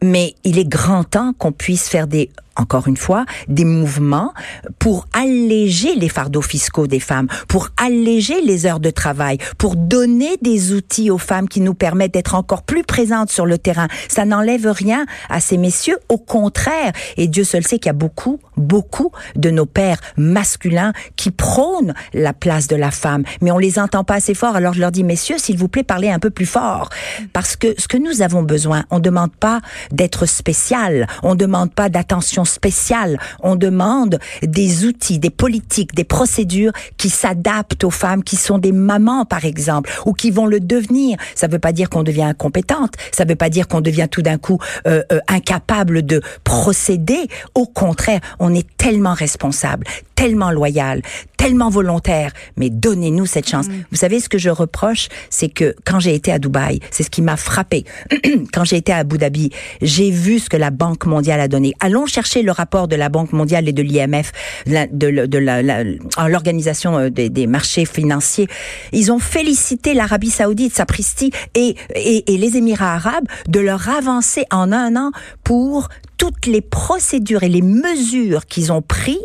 Mais 0.00 0.34
il 0.44 0.58
est 0.58 0.68
grand 0.68 1.02
temps 1.02 1.32
qu'on 1.32 1.52
puisse 1.52 1.88
faire 1.88 2.06
des 2.06 2.30
encore 2.58 2.88
une 2.88 2.96
fois, 2.96 3.24
des 3.48 3.64
mouvements 3.64 4.34
pour 4.78 5.06
alléger 5.12 5.94
les 5.94 6.08
fardeaux 6.08 6.42
fiscaux 6.42 6.86
des 6.86 7.00
femmes, 7.00 7.28
pour 7.46 7.68
alléger 7.76 8.40
les 8.42 8.66
heures 8.66 8.80
de 8.80 8.90
travail, 8.90 9.38
pour 9.56 9.76
donner 9.76 10.36
des 10.42 10.72
outils 10.72 11.10
aux 11.10 11.18
femmes 11.18 11.48
qui 11.48 11.60
nous 11.60 11.74
permettent 11.74 12.14
d'être 12.14 12.34
encore 12.34 12.62
plus 12.62 12.82
présentes 12.82 13.30
sur 13.30 13.46
le 13.46 13.58
terrain. 13.58 13.88
Ça 14.08 14.24
n'enlève 14.24 14.66
rien 14.66 15.06
à 15.30 15.40
ces 15.40 15.56
messieurs, 15.56 15.98
au 16.08 16.18
contraire. 16.18 16.92
Et 17.16 17.28
Dieu 17.28 17.44
seul 17.44 17.66
sait 17.66 17.78
qu'il 17.78 17.86
y 17.86 17.90
a 17.90 17.94
beaucoup, 17.94 18.40
beaucoup 18.56 19.12
de 19.36 19.50
nos 19.50 19.66
pères 19.66 20.00
masculins 20.16 20.92
qui 21.16 21.30
prônent 21.30 21.94
la 22.12 22.32
place 22.32 22.66
de 22.66 22.76
la 22.76 22.90
femme, 22.90 23.22
mais 23.40 23.50
on 23.50 23.58
les 23.58 23.78
entend 23.78 24.04
pas 24.04 24.14
assez 24.14 24.34
fort. 24.34 24.56
Alors 24.56 24.72
je 24.72 24.80
leur 24.80 24.90
dis, 24.90 25.04
messieurs, 25.04 25.38
s'il 25.38 25.56
vous 25.56 25.68
plaît, 25.68 25.84
parlez 25.84 26.10
un 26.10 26.18
peu 26.18 26.30
plus 26.30 26.46
fort, 26.46 26.90
parce 27.32 27.56
que 27.56 27.74
ce 27.78 27.86
que 27.86 27.96
nous 27.96 28.22
avons 28.22 28.42
besoin, 28.42 28.84
on 28.90 28.98
demande 28.98 29.32
pas 29.32 29.60
d'être 29.92 30.26
spécial, 30.26 31.06
on 31.22 31.34
demande 31.34 31.72
pas 31.72 31.88
d'attention 31.88 32.44
spéciale. 32.48 33.18
On 33.42 33.56
demande 33.56 34.18
des 34.42 34.84
outils, 34.84 35.18
des 35.18 35.30
politiques, 35.30 35.94
des 35.94 36.04
procédures 36.04 36.72
qui 36.96 37.10
s'adaptent 37.10 37.84
aux 37.84 37.90
femmes 37.90 38.22
qui 38.22 38.36
sont 38.36 38.58
des 38.58 38.72
mamans, 38.72 39.24
par 39.24 39.44
exemple, 39.44 39.90
ou 40.06 40.12
qui 40.12 40.30
vont 40.30 40.46
le 40.46 40.60
devenir. 40.60 41.18
Ça 41.34 41.46
ne 41.46 41.52
veut 41.52 41.58
pas 41.58 41.72
dire 41.72 41.90
qu'on 41.90 42.02
devient 42.02 42.22
incompétente. 42.22 42.94
Ça 43.12 43.24
ne 43.24 43.30
veut 43.30 43.36
pas 43.36 43.50
dire 43.50 43.68
qu'on 43.68 43.80
devient 43.80 44.08
tout 44.10 44.22
d'un 44.22 44.38
coup 44.38 44.58
euh, 44.86 45.02
euh, 45.12 45.20
incapable 45.28 46.04
de 46.04 46.20
procéder. 46.44 47.28
Au 47.54 47.66
contraire, 47.66 48.20
on 48.38 48.54
est 48.54 48.66
tellement 48.76 49.14
responsable, 49.14 49.86
tellement 50.14 50.50
loyal, 50.50 51.02
tellement 51.38 51.70
volontaire, 51.70 52.32
mais 52.56 52.68
donnez-nous 52.68 53.24
cette 53.24 53.48
chance. 53.48 53.68
Mm. 53.68 53.84
Vous 53.90 53.96
savez 53.96 54.20
ce 54.20 54.28
que 54.28 54.36
je 54.36 54.50
reproche, 54.50 55.08
c'est 55.30 55.48
que 55.48 55.74
quand 55.86 56.00
j'ai 56.00 56.14
été 56.14 56.30
à 56.30 56.38
Dubaï, 56.38 56.80
c'est 56.90 57.04
ce 57.04 57.10
qui 57.10 57.22
m'a 57.22 57.38
frappé. 57.38 57.84
quand 58.52 58.64
j'ai 58.64 58.76
été 58.76 58.92
à 58.92 58.98
Abu 58.98 59.16
Dhabi, 59.16 59.50
j'ai 59.80 60.10
vu 60.10 60.40
ce 60.40 60.50
que 60.50 60.56
la 60.56 60.70
Banque 60.70 61.06
mondiale 61.06 61.40
a 61.40 61.48
donné. 61.48 61.72
Allons 61.80 62.04
chercher 62.04 62.42
le 62.42 62.52
rapport 62.52 62.88
de 62.88 62.96
la 62.96 63.08
Banque 63.08 63.32
mondiale 63.32 63.68
et 63.68 63.72
de 63.72 63.82
l'IMF, 63.82 64.32
de, 64.66 66.28
l'organisation 66.28 66.98
euh, 66.98 67.10
des, 67.10 67.46
marchés 67.46 67.86
financiers. 67.86 68.48
Ils 68.92 69.12
ont 69.12 69.20
félicité 69.20 69.94
l'Arabie 69.94 70.30
Saoudite, 70.30 70.74
sapristi, 70.74 71.30
et, 71.54 71.76
et, 71.94 72.34
et 72.34 72.36
les 72.36 72.56
Émirats 72.56 72.94
arabes 72.94 73.26
de 73.48 73.60
leur 73.60 73.88
avancée 73.88 74.44
en 74.50 74.72
un 74.72 74.96
an 74.96 75.12
pour 75.44 75.88
toutes 76.18 76.46
les 76.46 76.60
procédures 76.60 77.44
et 77.44 77.48
les 77.48 77.62
mesures 77.62 78.46
qu'ils 78.46 78.72
ont 78.72 78.82
pris 78.82 79.18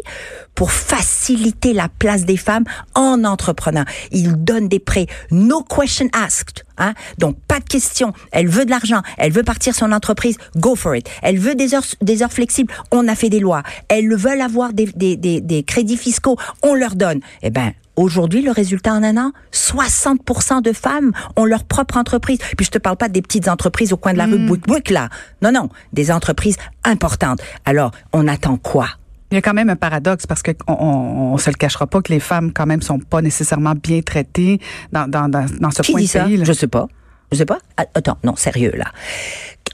pour 0.56 0.72
faciliter 0.72 1.74
la 1.74 1.90
place 1.90 2.26
des 2.26 2.38
femmes 2.38 2.66
en 2.96 3.24
entrepreneur. 3.24 3.86
Ils 4.12 4.34
donnent 4.36 4.68
des 4.68 4.80
prêts, 4.80 5.08
no 5.32 5.64
question 5.64 6.08
asked. 6.14 6.64
Hein? 6.78 6.94
Donc 7.18 7.38
pas 7.48 7.60
de 7.60 7.66
question. 7.66 8.14
Elle 8.32 8.48
veut 8.48 8.66
de 8.66 8.72
l'argent, 8.72 9.02
elle 9.18 9.32
veut 9.32 9.44
partir 9.44 9.76
son 9.76 9.92
entreprise, 9.92 10.38
go 10.56 10.76
for 10.76 10.96
it. 10.96 11.10
Elle 11.22 11.38
veut 11.38 11.56
des 11.56 11.76
heures, 11.76 11.86
des 12.02 12.24
heures 12.24 12.34
flexibles, 12.34 12.74
on 12.92 13.08
a 13.08 13.16
fait 13.16 13.30
des 13.30 13.40
lois. 13.40 13.64
Elles 13.88 14.16
veulent 14.16 14.42
avoir 14.42 14.74
des, 14.74 14.86
des, 14.86 15.16
des, 15.16 15.42
des 15.42 15.64
crédits 15.64 15.98
fiscaux, 15.98 16.38
on 16.62 16.74
leur 16.74 16.96
donne. 16.96 17.20
Eh 17.42 17.50
ben, 17.50 17.74
Aujourd'hui, 17.96 18.42
le 18.42 18.50
résultat 18.50 18.94
en 18.94 19.04
un 19.04 19.18
an, 19.18 19.32
60% 19.52 20.64
de 20.64 20.74
femmes 20.74 21.12
ont 21.36 21.46
leur 21.46 21.64
propre 21.64 21.98
entreprise. 21.98 22.40
Puis 22.58 22.66
je 22.66 22.72
te 22.72 22.80
parle 22.80 22.98
pas 22.98 23.08
des 23.08 23.22
petites 23.22 23.48
entreprises 23.48 23.94
au 23.94 23.98
coin 23.98 24.14
de 24.14 24.18
la 24.18 24.26
rue 24.26 24.40
mm. 24.40 24.62
Bouic 24.62 24.90
là. 24.90 25.10
Non, 25.44 25.52
non, 25.52 25.70
des 25.94 26.12
entreprises 26.12 26.58
importantes. 26.84 27.40
Alors, 27.66 27.92
on 28.12 28.28
attend 28.28 28.58
quoi? 28.58 28.88
Il 29.34 29.38
y 29.38 29.40
a 29.40 29.42
quand 29.42 29.56
même 29.56 29.72
un 29.72 29.76
paradoxe 29.76 30.28
parce 30.28 30.44
qu'on 30.44 30.54
on, 30.68 31.36
se 31.40 31.50
le 31.50 31.56
cachera 31.56 31.88
pas 31.88 32.04
que 32.04 32.14
les 32.14 32.20
femmes 32.20 32.54
quand 32.54 32.68
même 32.68 32.84
sont 32.84 33.00
pas 33.00 33.20
nécessairement 33.24 33.74
bien 33.74 34.02
traitées 34.02 34.60
dans, 34.92 35.10
dans, 35.10 35.28
dans, 35.28 35.48
dans 35.60 35.72
ce 35.72 35.82
Qui 35.82 35.92
point 35.92 36.02
dit 36.02 36.06
de 36.06 36.12
ça? 36.12 36.24
pays. 36.26 36.46
Je 36.46 36.54
sais 36.54 36.68
pas. 36.68 36.88
Je 37.32 37.38
sais 37.40 37.46
pas. 37.46 37.58
Ah, 37.78 37.86
attends, 37.96 38.20
non, 38.24 38.36
sérieux 38.36 38.74
là. 38.78 38.86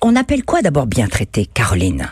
On 0.01 0.15
appelle 0.15 0.45
quoi 0.45 0.61
d'abord 0.61 0.87
bien 0.87 1.09
traité, 1.09 1.45
Caroline? 1.45 2.07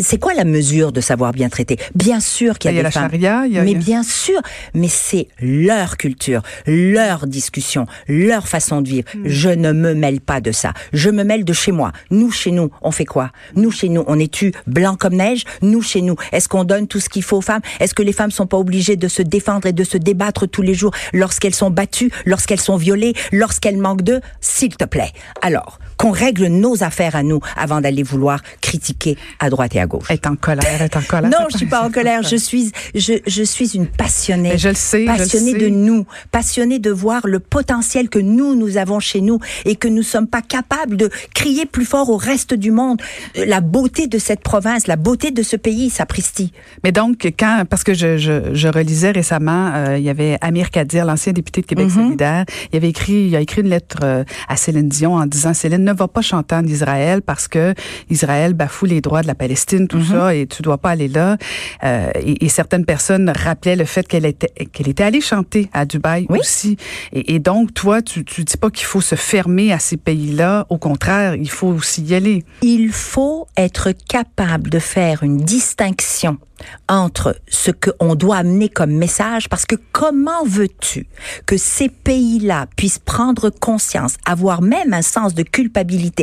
C'est 0.00 0.18
quoi 0.18 0.34
la 0.34 0.44
mesure 0.44 0.92
de 0.92 1.00
savoir 1.00 1.32
bien 1.32 1.48
traiter? 1.48 1.78
Bien 1.94 2.20
sûr 2.20 2.58
qu'il 2.58 2.70
y 2.70 2.72
a, 2.72 2.72
il 2.72 2.76
y 2.76 2.78
a 2.78 2.82
des 2.82 2.84
la 2.84 2.90
femmes, 2.90 3.10
charia, 3.10 3.46
il 3.46 3.52
y 3.52 3.58
a, 3.58 3.62
mais 3.62 3.72
il 3.72 3.78
y 3.78 3.80
a... 3.80 3.84
bien 3.84 4.02
sûr, 4.02 4.40
mais 4.74 4.88
c'est 4.88 5.28
leur 5.40 5.96
culture, 5.96 6.42
leur 6.66 7.26
discussion, 7.26 7.86
leur 8.08 8.48
façon 8.48 8.80
de 8.80 8.88
vivre. 8.88 9.08
Hmm. 9.14 9.22
Je 9.26 9.48
ne 9.48 9.72
me 9.72 9.94
mêle 9.94 10.20
pas 10.20 10.40
de 10.40 10.52
ça. 10.52 10.72
Je 10.92 11.10
me 11.10 11.24
mêle 11.24 11.44
de 11.44 11.52
chez 11.52 11.72
moi. 11.72 11.92
Nous, 12.10 12.30
chez 12.30 12.50
nous, 12.50 12.70
on 12.82 12.90
fait 12.90 13.04
quoi? 13.04 13.30
Nous, 13.54 13.70
chez 13.70 13.88
nous, 13.88 14.04
on 14.06 14.18
est-tu 14.18 14.52
blanc 14.66 14.96
comme 14.96 15.14
neige 15.14 15.44
Nous, 15.62 15.82
chez 15.82 16.02
nous, 16.02 16.16
est-ce 16.32 16.48
qu'on 16.48 16.64
donne 16.64 16.86
tout 16.86 17.00
ce 17.00 17.08
qu'il 17.08 17.22
faut 17.22 17.38
aux 17.38 17.42
femmes? 17.42 17.62
Est-ce 17.80 17.94
que 17.94 18.02
les 18.02 18.12
femmes 18.12 18.30
sont 18.30 18.46
pas 18.46 18.58
obligées 18.58 18.96
de 18.96 19.08
se 19.08 19.22
défendre 19.22 19.66
et 19.66 19.72
de 19.72 19.84
se 19.84 19.96
débattre 19.96 20.48
tous 20.48 20.62
les 20.62 20.74
jours 20.74 20.92
lorsqu'elles 21.12 21.54
sont 21.54 21.70
battues, 21.70 22.10
lorsqu'elles 22.24 22.60
sont 22.60 22.76
violées, 22.76 23.14
lorsqu'elles 23.32 23.78
manquent 23.78 24.02
d'eux? 24.02 24.20
S'il 24.40 24.76
te 24.76 24.84
plaît. 24.84 25.12
Alors, 25.42 25.78
qu'on 25.96 26.10
règle 26.10 26.46
nos 26.46 26.82
affaires 26.82 27.16
à 27.16 27.22
nous 27.22 27.40
avant 27.56 27.80
d'aller 27.80 28.02
vouloir 28.02 28.40
critiquer 28.60 29.16
à 29.40 29.50
droite 29.50 29.74
et 29.74 29.80
à 29.80 29.86
gauche. 29.86 30.10
Est 30.10 30.26
en 30.26 30.36
colère, 30.36 30.82
est 30.82 30.96
en 30.96 31.02
colère. 31.02 31.30
Non, 31.30 31.46
je 31.52 31.56
suis 31.58 31.66
pas 31.66 31.82
en 31.82 31.90
colère. 31.90 32.22
Je 32.22 32.36
suis, 32.36 32.72
je, 32.94 33.14
je 33.26 33.42
suis 33.42 33.74
une 33.76 33.86
passionnée. 33.86 34.50
Mais 34.50 34.58
je 34.58 34.68
le 34.68 34.74
sais. 34.74 35.04
Passionnée 35.04 35.52
je 35.52 35.56
le 35.56 35.60
sais. 35.62 35.70
de 35.70 35.74
nous, 35.74 36.06
passionnée 36.30 36.78
de 36.78 36.90
voir 36.90 37.22
le 37.26 37.40
potentiel 37.40 38.08
que 38.08 38.18
nous 38.18 38.54
nous 38.54 38.76
avons 38.76 39.00
chez 39.00 39.20
nous 39.20 39.38
et 39.64 39.76
que 39.76 39.88
nous 39.88 40.02
sommes 40.02 40.26
pas 40.26 40.42
capables 40.42 40.96
de 40.96 41.10
crier 41.34 41.66
plus 41.66 41.84
fort 41.84 42.10
au 42.10 42.16
reste 42.16 42.54
du 42.54 42.70
monde 42.70 43.00
la 43.34 43.60
beauté 43.60 44.06
de 44.06 44.18
cette 44.18 44.40
province, 44.40 44.86
la 44.86 44.96
beauté 44.96 45.30
de 45.30 45.42
ce 45.42 45.56
pays, 45.56 45.90
sapristi. 45.90 46.52
Mais 46.84 46.92
donc 46.92 47.32
quand, 47.38 47.64
parce 47.68 47.84
que 47.84 47.94
je, 47.94 48.18
je, 48.18 48.52
je 48.54 48.68
relisais 48.68 49.10
récemment, 49.12 49.72
euh, 49.74 49.98
il 49.98 50.04
y 50.04 50.10
avait 50.10 50.38
Amir 50.40 50.70
Kadir, 50.70 51.04
l'ancien 51.04 51.32
député 51.32 51.60
de 51.62 51.66
Québec 51.66 51.86
Mhm. 51.86 51.92
solidaire, 52.04 52.44
il 52.72 52.76
avait 52.76 52.88
écrit, 52.88 53.26
il 53.28 53.36
a 53.36 53.40
écrit 53.40 53.60
une 53.62 53.68
lettre 53.68 53.98
euh, 54.02 54.24
à 54.48 54.56
Céline 54.56 54.88
Dion 54.88 55.14
en 55.14 55.26
disant 55.26 55.54
Céline 55.54 55.84
ne 55.86 55.92
va 55.92 56.08
pas 56.08 56.20
chanter 56.22 56.54
en 56.54 56.66
Israël 56.66 57.22
parce 57.22 57.48
que 57.48 57.74
Israël 58.10 58.52
bafoue 58.54 58.86
les 58.86 59.00
droits 59.00 59.22
de 59.22 59.26
la 59.26 59.34
Palestine, 59.34 59.88
tout 59.88 59.98
Mhm. 59.98 60.04
ça, 60.12 60.34
et 60.34 60.46
tu 60.46 60.62
dois 60.62 60.78
pas 60.78 60.90
aller 60.90 61.08
là. 61.08 61.36
Euh, 61.84 62.10
et, 62.20 62.44
et 62.44 62.48
certaines 62.48 62.84
personnes 62.84 63.30
rappelaient 63.30 63.76
le 63.76 63.84
fait 63.86 64.06
qu'elle 64.06 64.26
était 64.26 64.52
qu'elle 64.72 64.88
était 64.88 65.04
allée 65.04 65.20
chanter 65.20 65.68
à 65.72 65.84
Dubaï 65.86 66.26
Oui. 66.28 66.38
aussi. 66.40 66.76
Et, 67.12 67.34
et 67.34 67.38
donc 67.38 67.72
toi, 67.72 68.02
tu 68.02 68.24
tu 68.24 68.44
dis 68.44 68.56
pas 68.56 68.70
qu'il 68.70 68.86
faut 68.86 69.00
se 69.00 69.14
fermer 69.14 69.72
à 69.72 69.78
ces 69.78 69.96
pays-là. 69.96 70.66
Au 70.68 70.78
contraire, 70.78 71.34
il 71.36 71.50
faut 71.50 71.68
aussi 71.68 72.02
y 72.02 72.14
aller. 72.14 72.44
Il 72.62 72.90
faut 72.92 73.46
être 73.56 73.92
capable 74.08 74.68
de 74.70 74.78
faire 74.78 75.22
une 75.22 75.38
distinction 75.38 76.38
entre 76.88 77.36
ce 77.48 77.70
qu'on 77.70 78.14
doit 78.14 78.38
amener 78.38 78.70
comme 78.70 78.92
message, 78.92 79.48
parce 79.50 79.66
que 79.66 79.76
comment 79.92 80.42
veux-tu 80.46 81.06
que 81.44 81.58
ces 81.58 81.90
pays-là 81.90 82.66
puissent 82.76 82.98
prendre 82.98 83.50
conscience, 83.50 84.14
avoir 84.24 84.62
même 84.62 84.94
un 84.94 85.02
sens 85.02 85.34
de 85.34 85.42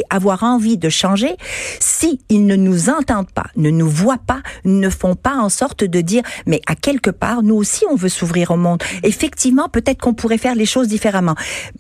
avoir 0.10 0.44
envie 0.44 0.78
de 0.78 0.90
changer, 0.90 1.36
si 1.80 2.20
ne 2.32 2.56
nous 2.56 2.90
entendent 2.90 3.32
pas, 3.32 3.48
ne 3.56 3.70
nous 3.70 3.90
voient 3.90 4.18
pas, 4.18 4.42
ne 4.66 4.90
font 4.90 5.16
pas 5.16 5.36
en 5.36 5.50
sorte 5.50 5.84
de 5.84 6.02
dire, 6.02 6.24
mais 6.46 6.62
à 6.68 6.76
quelque 6.76 7.10
part, 7.10 7.44
nous 7.44 7.56
aussi, 7.56 7.86
on 7.90 7.96
veut 7.96 8.10
s'ouvrir 8.10 8.52
au 8.52 8.58
monde. 8.58 8.84
Effectivement, 9.04 9.70
peut-être 9.70 10.02
qu'on 10.02 10.14
pourrait 10.14 10.38
faire 10.38 10.56
les 10.56 10.66
choses 10.66 10.88
différemment. 10.88 11.36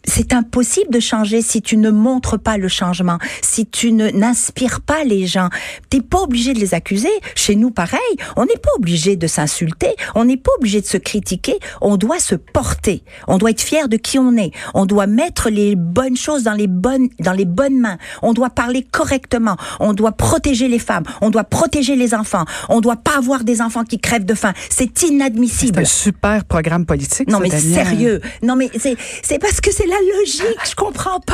C'est 0.05 0.33
impossible 0.33 0.91
de 0.91 0.99
changer 0.99 1.41
si 1.41 1.61
tu 1.61 1.77
ne 1.77 1.89
montres 1.89 2.39
pas 2.39 2.57
le 2.57 2.67
changement, 2.67 3.17
si 3.41 3.65
tu 3.65 3.91
n'inspires 3.91 4.81
pas 4.81 5.03
les 5.03 5.27
gens. 5.27 5.49
T'es 5.89 6.01
pas 6.01 6.19
obligé 6.19 6.53
de 6.53 6.59
les 6.59 6.73
accuser. 6.73 7.09
Chez 7.35 7.55
nous, 7.55 7.71
pareil, 7.71 7.99
on 8.35 8.45
n'est 8.45 8.53
pas 8.61 8.71
obligé 8.77 9.15
de 9.15 9.27
s'insulter, 9.27 9.95
on 10.15 10.25
n'est 10.25 10.37
pas 10.37 10.51
obligé 10.57 10.81
de 10.81 10.85
se 10.85 10.97
critiquer. 10.97 11.57
On 11.81 11.97
doit 11.97 12.19
se 12.19 12.35
porter. 12.35 13.03
On 13.27 13.37
doit 13.37 13.51
être 13.51 13.61
fier 13.61 13.89
de 13.89 13.97
qui 13.97 14.19
on 14.19 14.35
est. 14.37 14.51
On 14.73 14.85
doit 14.85 15.07
mettre 15.07 15.49
les 15.49 15.75
bonnes 15.75 16.17
choses 16.17 16.43
dans 16.43 16.53
les 16.53 16.67
bonnes 16.67 17.09
dans 17.19 17.33
les 17.33 17.45
bonnes 17.45 17.62
mains. 17.69 17.97
On 18.21 18.33
doit 18.33 18.49
parler 18.49 18.85
correctement. 18.91 19.55
On 19.79 19.93
doit 19.93 20.11
protéger 20.11 20.67
les 20.67 20.79
femmes. 20.79 21.03
On 21.21 21.29
doit 21.29 21.43
protéger 21.43 21.95
les 21.95 22.13
enfants. 22.13 22.45
On 22.69 22.81
doit 22.81 22.95
pas 22.97 23.17
avoir 23.17 23.43
des 23.43 23.61
enfants 23.61 23.83
qui 23.83 23.99
crèvent 23.99 24.25
de 24.25 24.33
faim. 24.33 24.53
C'est 24.69 24.89
C'est 24.97 25.07
inadmissible. 25.09 25.79
un 25.79 25.85
super 25.85 26.43
programme 26.45 26.85
politique. 26.85 27.27
Non 27.29 27.37
ça, 27.37 27.43
mais 27.43 27.49
Daniel. 27.49 27.73
sérieux. 27.85 28.21
Non 28.41 28.55
mais 28.55 28.69
c'est 28.77 28.95
c'est 29.21 29.39
parce 29.39 29.61
que 29.61 29.71
c'est 29.71 29.87
la 29.87 29.95
logique. 30.17 30.57
Je 30.69 30.75
comprends 30.75 31.19
pas. 31.19 31.33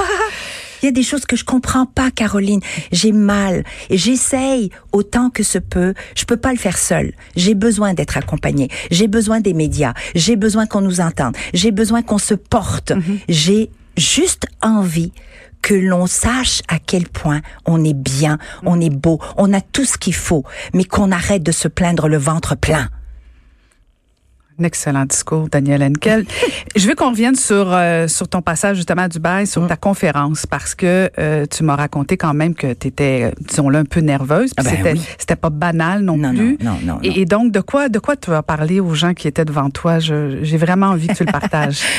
Il 0.82 0.86
y 0.86 0.88
a 0.90 0.92
des 0.92 1.04
choses 1.04 1.26
que 1.26 1.36
je 1.36 1.44
comprends 1.44 1.86
pas, 1.86 2.10
Caroline. 2.10 2.62
J'ai 2.94 3.12
mal 3.12 3.64
et 3.90 3.98
j'essaye 3.98 4.70
autant 4.94 5.30
que 5.30 5.44
se 5.44 5.58
peut. 5.58 5.94
Je 6.16 6.24
peux 6.26 6.38
pas 6.38 6.52
le 6.52 6.58
faire 6.58 6.78
seule. 6.78 7.14
J'ai 7.36 7.54
besoin 7.54 7.94
d'être 7.94 8.16
accompagnée. 8.18 8.70
J'ai 8.90 9.08
besoin 9.08 9.42
des 9.42 9.54
médias. 9.54 9.94
J'ai 10.16 10.36
besoin 10.38 10.66
qu'on 10.68 10.82
nous 10.82 11.02
entende. 11.02 11.36
J'ai 11.54 11.72
besoin 11.72 12.02
qu'on 12.02 12.18
se 12.18 12.34
porte. 12.34 12.94
J'ai 13.28 13.70
juste 13.98 14.46
envie 14.62 15.12
que 15.62 15.74
l'on 15.74 16.08
sache 16.08 16.62
à 16.68 16.80
quel 16.80 17.08
point 17.08 17.42
on 17.66 17.84
est 17.84 17.94
bien, 17.94 18.38
on 18.66 18.80
est 18.80 18.90
beau, 18.90 19.20
on 19.38 19.54
a 19.54 19.62
tout 19.62 19.86
ce 19.86 19.98
qu'il 19.98 20.16
faut, 20.16 20.44
mais 20.74 20.84
qu'on 20.84 21.12
arrête 21.12 21.44
de 21.44 21.52
se 21.52 21.68
plaindre 21.68 22.08
le 22.08 22.18
ventre 22.18 22.56
plein. 22.56 22.90
Un 24.60 24.66
excellent 24.66 25.06
discours, 25.06 25.48
Daniel 25.50 25.82
Henkel. 25.82 26.26
Je 26.76 26.86
veux 26.86 26.94
qu'on 26.94 27.12
revienne 27.12 27.36
sur 27.36 27.72
euh, 27.74 28.10
sur 28.10 28.28
ton 28.28 28.42
passage 28.42 28.76
justement 28.76 29.04
à 29.04 29.08
Dubaï, 29.08 29.48
sur 29.48 29.66
ta 29.68 29.78
conférence, 29.78 30.46
parce 30.46 30.76
que 30.76 31.10
euh, 31.18 31.46
tu 31.50 31.64
m'as 31.64 31.78
raconté 31.78 32.18
quand 32.18 32.34
même 32.34 32.54
que 32.54 32.74
tu 32.74 32.88
étais, 32.90 33.32
disons-le, 33.40 33.78
un 33.78 33.86
peu 33.86 34.02
nerveuse. 34.02 34.52
Ah 34.58 34.64
ben 34.64 34.70
c'était 34.76 34.92
oui. 34.94 35.02
c'était 35.18 35.38
pas 35.38 35.50
banal 35.50 36.02
non, 36.02 36.18
Non, 36.18 36.34
plus. 36.36 36.58
non, 36.62 36.78
non. 36.84 37.00
Et, 37.04 37.22
et 37.22 37.26
donc, 37.26 37.54
de 37.54 37.62
quoi 37.62 37.88
de 37.88 38.00
quoi 38.00 38.18
tu 38.18 38.34
as 38.34 38.44
parlé 38.44 38.82
aux 38.82 38.94
gens 38.96 39.14
qui 39.14 39.30
étaient 39.30 39.46
devant 39.46 39.70
toi? 39.70 40.00
J'ai 40.00 40.58
vraiment 40.58 40.88
envie 40.88 41.08
que 41.08 41.14
tu 41.14 41.24
le 41.24 41.32
partages. 41.32 41.80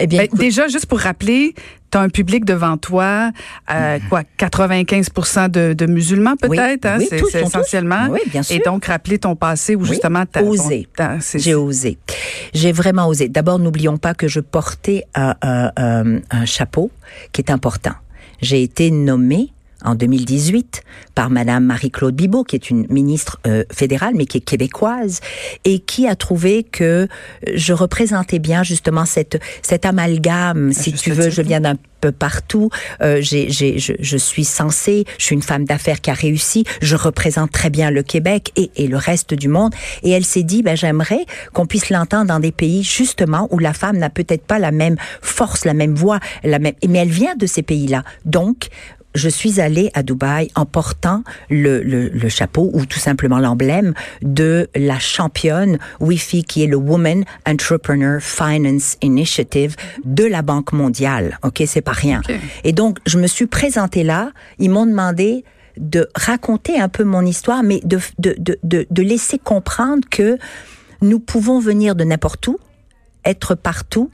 Eh 0.00 0.06
bien, 0.06 0.18
Ben, 0.20 0.24
écoute- 0.26 0.38
déjà, 0.38 0.68
juste 0.68 0.86
pour 0.86 1.00
rappeler, 1.00 1.54
tu 1.90 1.98
as 1.98 2.00
un 2.02 2.08
public 2.08 2.44
devant 2.44 2.76
toi, 2.76 3.30
euh, 3.72 3.98
quoi, 4.08 4.22
95 4.36 5.08
de, 5.50 5.72
de 5.72 5.86
musulmans 5.86 6.34
Oui, 6.44 6.56
peut-être, 6.56 6.86
hein? 6.86 6.96
oui, 7.00 7.08
c'est 7.10 7.40
essentiellement. 7.42 8.08
Oui, 8.10 8.20
bien 8.30 8.42
sûr. 8.42 8.56
Et 8.56 8.58
donc, 8.60 8.84
rappeler 8.86 9.18
ton 9.18 9.34
passé 9.36 9.74
où 9.74 9.80
Oui, 9.82 9.88
justement 9.88 10.24
t'as 10.30 10.42
osé. 10.42 10.86
J'ai 11.34 11.54
osé. 11.54 11.98
J'ai 12.54 12.72
vraiment 12.72 13.08
osé. 13.08 13.28
D'abord, 13.28 13.58
n'oublions 13.58 13.96
pas 13.98 14.14
que 14.14 14.28
je 14.28 14.40
portais 14.40 15.04
un, 15.14 15.34
un- 15.42 15.72
un- 15.76 16.18
un 16.30 16.44
chapeau 16.44 16.90
qui 17.32 17.40
est 17.40 17.50
important. 17.50 17.94
J'ai 18.40 18.62
été 18.62 18.90
nommée 18.90 19.52
en 19.84 19.94
2018 19.94 20.82
par 21.14 21.30
Madame 21.30 21.64
Marie-Claude 21.64 22.14
Bibeau, 22.14 22.44
qui 22.44 22.56
est 22.56 22.70
une 22.70 22.86
ministre 22.88 23.38
euh, 23.46 23.64
fédérale, 23.72 24.14
mais 24.16 24.26
qui 24.26 24.38
est 24.38 24.42
québécoise, 24.42 25.20
et 25.64 25.78
qui 25.80 26.06
a 26.06 26.16
trouvé 26.16 26.64
que 26.64 27.08
je 27.52 27.72
représentais 27.72 28.38
bien 28.38 28.62
justement 28.62 29.04
cette, 29.04 29.40
cet 29.62 29.86
amalgame, 29.86 30.72
si 30.72 30.90
juste 30.90 31.04
tu 31.04 31.12
veux, 31.12 31.30
je 31.30 31.42
viens 31.42 31.60
d'un 31.60 31.76
peu 32.00 32.12
partout. 32.12 32.70
Euh, 33.02 33.18
j'ai, 33.20 33.50
j'ai, 33.50 33.78
je, 33.78 33.92
je 33.98 34.16
suis 34.16 34.44
censée, 34.44 35.04
je 35.18 35.24
suis 35.24 35.34
une 35.34 35.42
femme 35.42 35.64
d'affaires 35.64 36.00
qui 36.00 36.10
a 36.10 36.14
réussi, 36.14 36.64
je 36.80 36.96
représente 36.96 37.50
très 37.50 37.70
bien 37.70 37.90
le 37.90 38.02
Québec 38.02 38.52
et, 38.56 38.70
et 38.76 38.86
le 38.86 38.96
reste 38.96 39.34
du 39.34 39.48
monde. 39.48 39.74
Et 40.02 40.10
elle 40.10 40.24
s'est 40.24 40.42
dit, 40.42 40.62
ben, 40.62 40.76
j'aimerais 40.76 41.26
qu'on 41.52 41.66
puisse 41.66 41.90
l'entendre 41.90 42.26
dans 42.26 42.40
des 42.40 42.52
pays 42.52 42.82
justement 42.82 43.48
où 43.50 43.58
la 43.58 43.72
femme 43.72 43.98
n'a 43.98 44.10
peut-être 44.10 44.44
pas 44.44 44.58
la 44.58 44.70
même 44.70 44.96
force, 45.22 45.64
la 45.64 45.74
même 45.74 45.94
voix, 45.94 46.20
la 46.44 46.58
même, 46.58 46.74
mais 46.86 46.98
elle 46.98 47.08
vient 47.08 47.34
de 47.36 47.46
ces 47.46 47.62
pays-là. 47.62 48.04
Donc, 48.24 48.68
je 49.14 49.28
suis 49.28 49.60
allée 49.60 49.90
à 49.94 50.02
Dubaï 50.02 50.50
en 50.54 50.66
portant 50.66 51.24
le, 51.50 51.82
le, 51.82 52.08
le 52.08 52.28
chapeau 52.28 52.70
ou 52.72 52.86
tout 52.86 52.98
simplement 52.98 53.38
l'emblème 53.38 53.94
de 54.22 54.68
la 54.74 54.98
championne 54.98 55.78
WIFI 56.00 56.44
qui 56.44 56.62
est 56.62 56.66
le 56.66 56.76
Women 56.76 57.24
Entrepreneur 57.46 58.20
Finance 58.20 58.96
Initiative 59.02 59.76
de 60.04 60.24
la 60.24 60.42
Banque 60.42 60.72
mondiale. 60.72 61.38
OK, 61.42 61.62
c'est 61.66 61.80
pas 61.80 61.92
rien. 61.92 62.20
Et 62.64 62.72
donc, 62.72 62.98
je 63.06 63.18
me 63.18 63.26
suis 63.26 63.46
présentée 63.46 64.04
là. 64.04 64.32
Ils 64.58 64.70
m'ont 64.70 64.86
demandé 64.86 65.44
de 65.76 66.08
raconter 66.14 66.78
un 66.78 66.88
peu 66.88 67.04
mon 67.04 67.24
histoire, 67.24 67.62
mais 67.62 67.80
de, 67.84 67.98
de, 68.18 68.34
de, 68.38 68.58
de, 68.62 68.86
de 68.90 69.02
laisser 69.02 69.38
comprendre 69.38 70.06
que 70.10 70.38
nous 71.00 71.20
pouvons 71.20 71.60
venir 71.60 71.94
de 71.94 72.04
n'importe 72.04 72.46
où, 72.48 72.58
être 73.24 73.54
partout, 73.54 74.10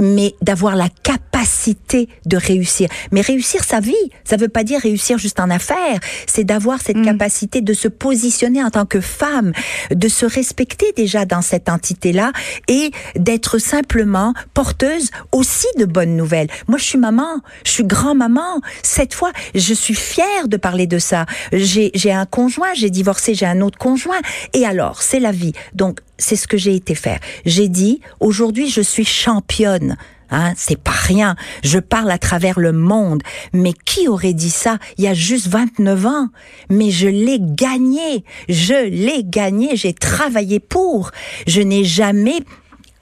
mais 0.00 0.34
d'avoir 0.42 0.76
la 0.76 0.88
capacité 0.88 2.08
de 2.26 2.36
réussir. 2.36 2.88
Mais 3.12 3.20
réussir 3.20 3.64
sa 3.64 3.80
vie, 3.80 3.94
ça 4.24 4.36
veut 4.36 4.48
pas 4.48 4.64
dire 4.64 4.80
réussir 4.80 5.18
juste 5.18 5.40
en 5.40 5.50
affaires, 5.50 6.00
c'est 6.26 6.44
d'avoir 6.44 6.80
cette 6.80 6.96
mm. 6.96 7.04
capacité 7.04 7.60
de 7.60 7.72
se 7.72 7.88
positionner 7.88 8.62
en 8.62 8.70
tant 8.70 8.86
que 8.86 9.00
femme, 9.00 9.52
de 9.90 10.08
se 10.08 10.26
respecter 10.26 10.92
déjà 10.96 11.24
dans 11.24 11.42
cette 11.42 11.68
entité-là 11.68 12.32
et 12.68 12.90
d'être 13.16 13.58
simplement 13.58 14.34
porteuse 14.54 15.10
aussi 15.32 15.66
de 15.78 15.84
bonnes 15.84 16.16
nouvelles. 16.16 16.48
Moi, 16.68 16.78
je 16.78 16.84
suis 16.84 16.98
maman, 16.98 17.40
je 17.64 17.70
suis 17.70 17.84
grand-maman. 17.84 18.60
Cette 18.82 19.14
fois, 19.14 19.32
je 19.54 19.74
suis 19.74 19.94
fière 19.94 20.48
de 20.48 20.56
parler 20.56 20.86
de 20.86 20.98
ça. 20.98 21.26
J'ai 21.52 22.12
un 22.12 22.26
conjoint, 22.26 22.74
j'ai 22.74 22.90
divorcé, 22.90 23.34
j'ai 23.34 23.46
un 23.46 23.60
autre 23.60 23.78
conjoint. 23.78 24.20
Et 24.54 24.64
alors, 24.64 25.02
c'est 25.02 25.20
la 25.20 25.32
vie. 25.32 25.52
Donc, 25.74 26.00
c'est 26.20 26.36
ce 26.36 26.46
que 26.46 26.56
j'ai 26.56 26.74
été 26.74 26.94
faire. 26.94 27.18
J'ai 27.44 27.68
dit, 27.68 28.00
aujourd'hui, 28.20 28.70
je 28.70 28.80
suis 28.80 29.04
championne. 29.04 29.96
Hein, 30.30 30.52
c'est 30.56 30.78
pas 30.78 30.92
rien. 30.92 31.34
Je 31.64 31.80
parle 31.80 32.10
à 32.10 32.18
travers 32.18 32.60
le 32.60 32.72
monde. 32.72 33.22
Mais 33.52 33.72
qui 33.72 34.06
aurait 34.06 34.32
dit 34.32 34.50
ça 34.50 34.78
il 34.96 35.04
y 35.04 35.08
a 35.08 35.14
juste 35.14 35.48
29 35.48 36.06
ans? 36.06 36.28
Mais 36.68 36.90
je 36.90 37.08
l'ai 37.08 37.38
gagné. 37.40 38.24
Je 38.48 38.88
l'ai 38.88 39.24
gagné. 39.24 39.74
J'ai 39.74 39.92
travaillé 39.92 40.60
pour. 40.60 41.10
Je 41.48 41.60
n'ai 41.62 41.84
jamais 41.84 42.40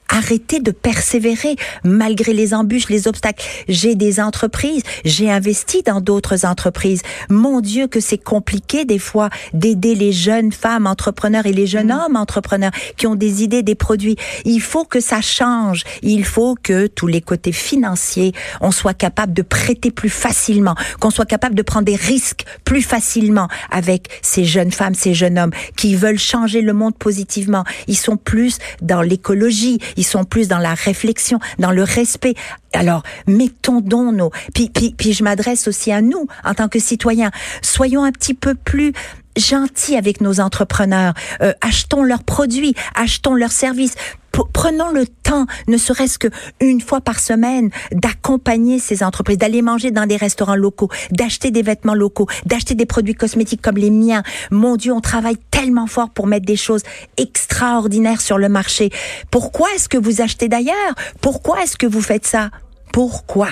arrêter 0.09 0.59
de 0.59 0.71
persévérer 0.71 1.55
malgré 1.83 2.33
les 2.33 2.53
embûches, 2.53 2.89
les 2.89 3.07
obstacles. 3.07 3.45
J'ai 3.67 3.95
des 3.95 4.19
entreprises, 4.19 4.83
j'ai 5.05 5.31
investi 5.31 5.83
dans 5.83 6.01
d'autres 6.01 6.45
entreprises. 6.45 7.01
Mon 7.29 7.61
Dieu, 7.61 7.87
que 7.87 7.99
c'est 7.99 8.17
compliqué 8.17 8.85
des 8.85 8.99
fois 8.99 9.29
d'aider 9.53 9.95
les 9.95 10.11
jeunes 10.11 10.51
femmes 10.51 10.87
entrepreneurs 10.87 11.45
et 11.45 11.53
les 11.53 11.67
jeunes 11.67 11.87
mm. 11.87 11.99
hommes 12.05 12.15
entrepreneurs 12.15 12.71
qui 12.97 13.07
ont 13.07 13.15
des 13.15 13.43
idées, 13.43 13.63
des 13.63 13.75
produits. 13.75 14.15
Il 14.45 14.61
faut 14.61 14.85
que 14.85 14.99
ça 14.99 15.21
change. 15.21 15.83
Il 16.01 16.25
faut 16.25 16.55
que 16.61 16.87
tous 16.87 17.07
les 17.07 17.21
côtés 17.21 17.51
financiers, 17.51 18.33
on 18.61 18.71
soit 18.71 18.93
capable 18.93 19.33
de 19.33 19.41
prêter 19.41 19.91
plus 19.91 20.09
facilement, 20.09 20.75
qu'on 20.99 21.11
soit 21.11 21.25
capable 21.25 21.55
de 21.55 21.61
prendre 21.61 21.85
des 21.85 21.95
risques 21.95 22.45
plus 22.65 22.81
facilement 22.81 23.47
avec 23.71 24.07
ces 24.21 24.45
jeunes 24.45 24.71
femmes, 24.71 24.95
ces 24.95 25.13
jeunes 25.13 25.37
hommes 25.37 25.51
qui 25.77 25.95
veulent 25.95 26.19
changer 26.19 26.61
le 26.61 26.73
monde 26.73 26.95
positivement. 26.97 27.63
Ils 27.87 27.97
sont 27.97 28.17
plus 28.17 28.57
dans 28.81 29.01
l'écologie, 29.01 29.79
ils 29.99 30.05
sont 30.05 30.23
plus 30.23 30.47
dans 30.47 30.57
la 30.57 30.73
réflexion, 30.73 31.39
dans 31.59 31.71
le 31.71 31.83
respect. 31.83 32.33
Alors, 32.73 33.03
mettons 33.27 33.81
donc 33.81 34.15
nos... 34.15 34.31
Puis, 34.55 34.69
puis, 34.73 34.95
puis 34.97 35.13
je 35.13 35.23
m'adresse 35.23 35.67
aussi 35.67 35.91
à 35.91 36.01
nous, 36.01 36.25
en 36.45 36.53
tant 36.53 36.69
que 36.69 36.79
citoyens. 36.79 37.31
Soyons 37.61 38.03
un 38.03 38.11
petit 38.11 38.33
peu 38.33 38.55
plus 38.55 38.93
gentils 39.37 39.95
avec 39.95 40.21
nos 40.21 40.39
entrepreneurs. 40.39 41.13
Euh, 41.41 41.53
achetons 41.61 42.03
leurs 42.03 42.23
produits, 42.23 42.75
achetons 42.95 43.35
leurs 43.35 43.51
services 43.51 43.95
prenons 44.45 44.91
le 44.91 45.05
temps, 45.07 45.45
ne 45.67 45.77
serait-ce 45.77 46.17
que 46.19 46.27
une 46.59 46.81
fois 46.81 47.01
par 47.01 47.19
semaine, 47.19 47.69
d'accompagner 47.91 48.79
ces 48.79 49.03
entreprises, 49.03 49.37
d'aller 49.37 49.61
manger 49.61 49.91
dans 49.91 50.05
des 50.05 50.17
restaurants 50.17 50.55
locaux, 50.55 50.89
d'acheter 51.11 51.51
des 51.51 51.61
vêtements 51.61 51.95
locaux, 51.95 52.27
d'acheter 52.45 52.75
des 52.75 52.85
produits 52.85 53.15
cosmétiques 53.15 53.61
comme 53.61 53.77
les 53.77 53.89
miens. 53.89 54.23
Mon 54.51 54.75
Dieu, 54.75 54.93
on 54.93 55.01
travaille 55.01 55.37
tellement 55.51 55.87
fort 55.87 56.09
pour 56.09 56.27
mettre 56.27 56.45
des 56.45 56.55
choses 56.55 56.83
extraordinaires 57.17 58.21
sur 58.21 58.37
le 58.37 58.49
marché. 58.49 58.91
Pourquoi 59.31 59.67
est-ce 59.75 59.89
que 59.89 59.97
vous 59.97 60.21
achetez 60.21 60.47
d'ailleurs? 60.47 60.95
Pourquoi 61.21 61.63
est-ce 61.63 61.77
que 61.77 61.87
vous 61.87 62.01
faites 62.01 62.25
ça? 62.25 62.49
Pourquoi? 62.91 63.49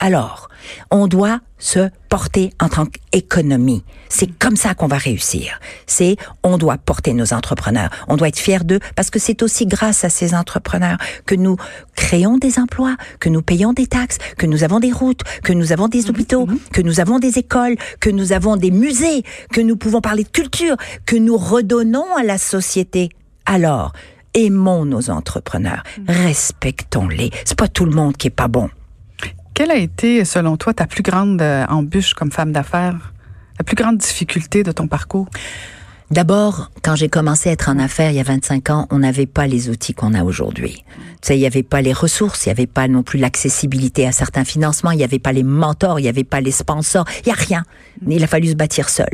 Alors, 0.00 0.48
on 0.90 1.06
doit 1.06 1.40
se 1.58 1.88
porter 2.08 2.52
en 2.60 2.68
tant 2.68 2.86
qu'économie. 2.86 3.84
C'est 4.08 4.26
comme 4.38 4.56
ça 4.56 4.74
qu'on 4.74 4.86
va 4.86 4.98
réussir. 4.98 5.60
C'est, 5.86 6.16
on 6.42 6.58
doit 6.58 6.76
porter 6.76 7.14
nos 7.14 7.32
entrepreneurs. 7.32 7.90
On 8.08 8.16
doit 8.16 8.28
être 8.28 8.38
fiers 8.38 8.64
d'eux 8.64 8.80
parce 8.96 9.10
que 9.10 9.18
c'est 9.18 9.42
aussi 9.42 9.66
grâce 9.66 10.04
à 10.04 10.10
ces 10.10 10.34
entrepreneurs 10.34 10.98
que 11.26 11.34
nous 11.34 11.56
créons 11.96 12.38
des 12.38 12.58
emplois, 12.58 12.96
que 13.20 13.28
nous 13.28 13.40
payons 13.40 13.72
des 13.72 13.86
taxes, 13.86 14.18
que 14.36 14.46
nous 14.46 14.62
avons 14.62 14.80
des 14.80 14.92
routes, 14.92 15.22
que 15.42 15.52
nous 15.52 15.72
avons 15.72 15.88
des 15.88 16.02
mhm, 16.02 16.10
hôpitaux, 16.10 16.46
mhm. 16.46 16.58
que 16.72 16.82
nous 16.82 17.00
avons 17.00 17.18
des 17.18 17.38
écoles, 17.38 17.76
que 18.00 18.10
nous 18.10 18.32
avons 18.32 18.56
des 18.56 18.70
musées, 18.70 19.22
que 19.52 19.60
nous 19.60 19.76
pouvons 19.76 20.00
parler 20.00 20.24
de 20.24 20.28
culture, 20.28 20.76
que 21.06 21.16
nous 21.16 21.36
redonnons 21.36 22.14
à 22.16 22.24
la 22.24 22.38
société. 22.38 23.08
Alors, 23.46 23.92
aimons 24.34 24.84
nos 24.84 25.08
entrepreneurs, 25.08 25.82
mhm. 25.98 26.04
respectons-les. 26.08 27.30
C'est 27.44 27.58
pas 27.58 27.68
tout 27.68 27.86
le 27.86 27.92
monde 27.92 28.16
qui 28.16 28.26
est 28.26 28.30
pas 28.30 28.48
bon. 28.48 28.68
Quelle 29.54 29.70
a 29.70 29.76
été, 29.76 30.24
selon 30.24 30.56
toi, 30.56 30.74
ta 30.74 30.88
plus 30.88 31.04
grande 31.04 31.40
euh, 31.40 31.64
embûche 31.68 32.14
comme 32.14 32.32
femme 32.32 32.50
d'affaires? 32.50 33.12
La 33.56 33.64
plus 33.64 33.76
grande 33.76 33.98
difficulté 33.98 34.64
de 34.64 34.72
ton 34.72 34.88
parcours? 34.88 35.28
D'abord, 36.10 36.70
quand 36.82 36.96
j'ai 36.96 37.08
commencé 37.08 37.48
à 37.48 37.52
être 37.52 37.68
en 37.68 37.78
affaires 37.78 38.10
il 38.10 38.16
y 38.16 38.20
a 38.20 38.24
25 38.24 38.70
ans, 38.70 38.86
on 38.90 38.98
n'avait 38.98 39.26
pas 39.26 39.46
les 39.46 39.70
outils 39.70 39.94
qu'on 39.94 40.12
a 40.12 40.22
aujourd'hui. 40.22 40.84
Tu 40.96 41.28
sais, 41.28 41.36
il 41.36 41.40
n'y 41.40 41.46
avait 41.46 41.62
pas 41.62 41.82
les 41.82 41.92
ressources, 41.92 42.44
il 42.44 42.48
n'y 42.48 42.52
avait 42.52 42.66
pas 42.66 42.88
non 42.88 43.02
plus 43.02 43.18
l'accessibilité 43.18 44.06
à 44.06 44.12
certains 44.12 44.44
financements, 44.44 44.90
il 44.90 44.98
n'y 44.98 45.04
avait 45.04 45.18
pas 45.18 45.32
les 45.32 45.44
mentors, 45.44 45.98
il 45.98 46.02
n'y 46.02 46.08
avait 46.08 46.24
pas 46.24 46.40
les 46.40 46.50
sponsors, 46.50 47.06
il 47.24 47.28
n'y 47.28 47.32
a 47.32 47.36
rien. 47.36 47.64
Il 48.06 48.22
a 48.22 48.26
fallu 48.26 48.48
se 48.48 48.54
bâtir 48.54 48.90
seul. 48.90 49.08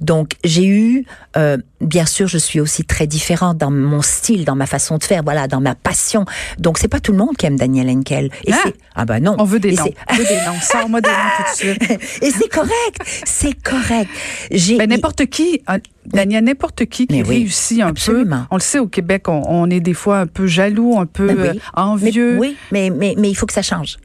Donc, 0.00 0.32
j'ai 0.42 0.66
eu, 0.66 1.04
euh, 1.36 1.58
bien 1.84 2.06
sûr, 2.06 2.26
je 2.26 2.38
suis 2.38 2.60
aussi 2.60 2.84
très 2.84 3.06
différente 3.06 3.58
dans 3.58 3.70
mon 3.70 4.02
style, 4.02 4.44
dans 4.44 4.56
ma 4.56 4.66
façon 4.66 4.98
de 4.98 5.04
faire, 5.04 5.22
voilà, 5.22 5.46
dans 5.48 5.60
ma 5.60 5.74
passion. 5.74 6.24
Donc, 6.58 6.78
c'est 6.78 6.88
pas 6.88 7.00
tout 7.00 7.12
le 7.12 7.18
monde 7.18 7.36
qui 7.36 7.46
aime 7.46 7.56
Daniel 7.56 7.88
Henkel. 7.88 8.30
Et 8.44 8.52
ah, 8.52 8.70
ah 8.94 9.04
ben 9.04 9.20
non. 9.20 9.36
On 9.38 9.44
veut 9.44 9.60
des 9.60 9.72
noms. 9.72 9.84
On 10.10 10.14
veut 10.14 10.24
des 10.24 10.36
noms. 10.46 10.60
Sors-moi 10.60 11.00
des 11.00 11.10
noms 11.10 11.14
tout 11.36 11.42
de 11.52 11.56
suite. 11.56 11.90
Et 12.22 12.30
c'est 12.30 12.48
correct. 12.48 12.98
C'est 13.24 13.62
correct. 13.62 14.10
J'ai. 14.50 14.78
Ben, 14.78 14.88
n'importe 14.88 15.26
qui. 15.26 15.62
Daniel, 16.06 16.44
n'importe 16.44 16.86
qui 16.86 17.06
qui 17.06 17.22
réussit 17.22 17.80
un 17.80 17.92
peu. 17.94 18.26
On 18.50 18.56
le 18.56 18.60
sait 18.60 18.78
au 18.78 18.88
Québec, 18.88 19.28
on, 19.28 19.70
est 19.70 19.80
des 19.80 19.94
fois 19.94 20.18
un 20.20 20.26
peu 20.26 20.46
jaloux, 20.46 20.98
un 20.98 21.06
peu 21.06 21.26
ben 21.26 21.38
euh, 21.38 21.54
envieux. 21.74 22.38
oui, 22.38 22.56
mais, 22.72 22.90
mais, 22.90 23.14
mais 23.16 23.30
il 23.30 23.34
faut 23.34 23.46
que 23.46 23.52
ça 23.52 23.62
change 23.62 23.96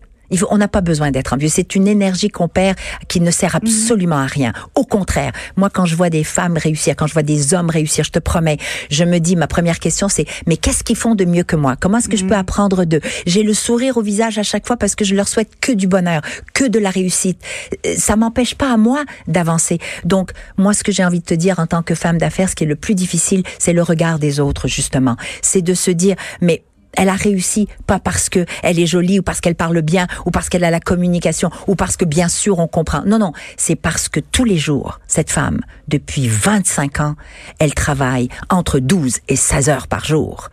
on 0.50 0.58
n'a 0.58 0.68
pas 0.68 0.82
besoin 0.82 1.12
d'être 1.12 1.34
envieux. 1.34 1.50
C'est 1.50 1.76
une 1.76 1.88
énergie 1.88 2.30
qu'on 2.30 2.48
perd 2.48 2.78
qui 3.08 3.22
ne 3.22 3.32
sert 3.32 3.56
absolument 3.56 4.18
à 4.18 4.26
rien. 4.26 4.54
Au 4.76 4.84
contraire, 4.84 5.32
moi, 5.56 5.70
quand 5.70 5.86
je 5.86 5.96
vois 5.96 6.10
des 6.10 6.24
femmes 6.24 6.58
réussir, 6.58 6.96
quand 6.96 7.08
je 7.08 7.14
vois 7.14 7.24
des 7.24 7.54
hommes 7.54 7.70
réussir, 7.70 8.04
je 8.04 8.12
te 8.12 8.20
promets, 8.20 8.58
je 8.90 9.04
me 9.04 9.20
dis, 9.20 9.36
ma 9.36 9.48
première 9.48 9.80
question, 9.80 10.10
c'est, 10.10 10.26
mais 10.48 10.58
qu'est-ce 10.58 10.84
qu'ils 10.84 10.96
font 10.96 11.16
de 11.16 11.26
mieux 11.26 11.44
que 11.44 11.56
moi? 11.56 11.76
Comment 11.80 11.98
est-ce 11.98 12.10
que 12.10 12.18
je 12.18 12.26
peux 12.26 12.36
mm. 12.36 12.40
apprendre 12.40 12.86
d'eux? 12.86 13.02
J'ai 13.26 13.44
le 13.44 13.54
sourire 13.54 13.98
au 13.98 14.02
visage 14.02 14.38
à 14.38 14.44
chaque 14.44 14.68
fois 14.68 14.78
parce 14.78 14.96
que 14.96 15.06
je 15.06 15.16
leur 15.16 15.28
souhaite 15.28 15.52
que 15.60 15.72
du 15.72 15.88
bonheur, 15.88 16.22
que 16.54 16.66
de 16.66 16.80
la 16.80 16.90
réussite. 16.90 17.42
Euh, 17.86 17.96
ça 17.98 18.16
m'empêche 18.16 18.56
pas 18.56 18.72
à 18.72 18.78
moi 18.78 19.04
d'avancer. 19.28 19.80
Donc, 20.06 20.32
moi, 20.58 20.74
ce 20.74 20.84
que 20.84 20.92
j'ai 20.92 21.04
envie 21.04 21.20
de 21.20 21.26
te 21.26 21.34
dire 21.34 21.60
en 21.60 21.68
tant 21.68 21.84
que 21.84 21.96
femme 21.96 22.18
d'affaires, 22.18 22.50
ce 22.50 22.56
qui 22.56 22.64
est 22.64 22.68
le 22.68 22.76
plus 22.76 22.96
difficile, 22.96 23.44
c'est 23.58 23.74
le 23.74 23.82
regard 23.82 24.20
des 24.20 24.40
autres, 24.40 24.68
justement. 24.68 25.16
C'est 25.42 25.62
de 25.62 25.74
se 25.74 25.92
dire, 25.92 26.16
mais 26.42 26.64
elle 26.94 27.10
a 27.10 27.14
réussi 27.14 27.68
pas 27.88 28.00
parce 28.00 28.30
que 28.30 28.46
elle 28.64 28.80
est 28.80 28.86
jolie 28.86 29.20
ou 29.20 29.24
parce 29.24 29.42
qu'elle 29.42 29.56
parle 29.56 29.82
bien 29.82 30.08
ou 30.26 30.32
parce 30.32 30.50
qu'elle 30.50 30.64
a 30.64 30.72
la 30.72 30.80
communication 30.80 31.50
ou 31.68 31.76
parce 31.76 31.98
que 31.98 32.06
bien 32.06 32.28
sûr 32.28 32.60
on 32.60 32.68
comprend. 32.68 33.04
Non 33.06 33.20
non, 33.20 33.34
c'est 33.58 33.76
parce 33.76 34.10
que 34.10 34.20
tous 34.20 34.46
les 34.46 34.58
jours 34.58 35.00
cette 35.08 35.32
femme 35.32 35.62
depuis 35.88 36.28
25 36.28 37.00
ans, 37.00 37.16
elle 37.60 37.74
travaille 37.74 38.30
entre 38.50 38.80
12 38.80 39.20
et 39.28 39.36
16 39.36 39.70
heures 39.70 39.88
par 39.88 40.06
jour 40.06 40.50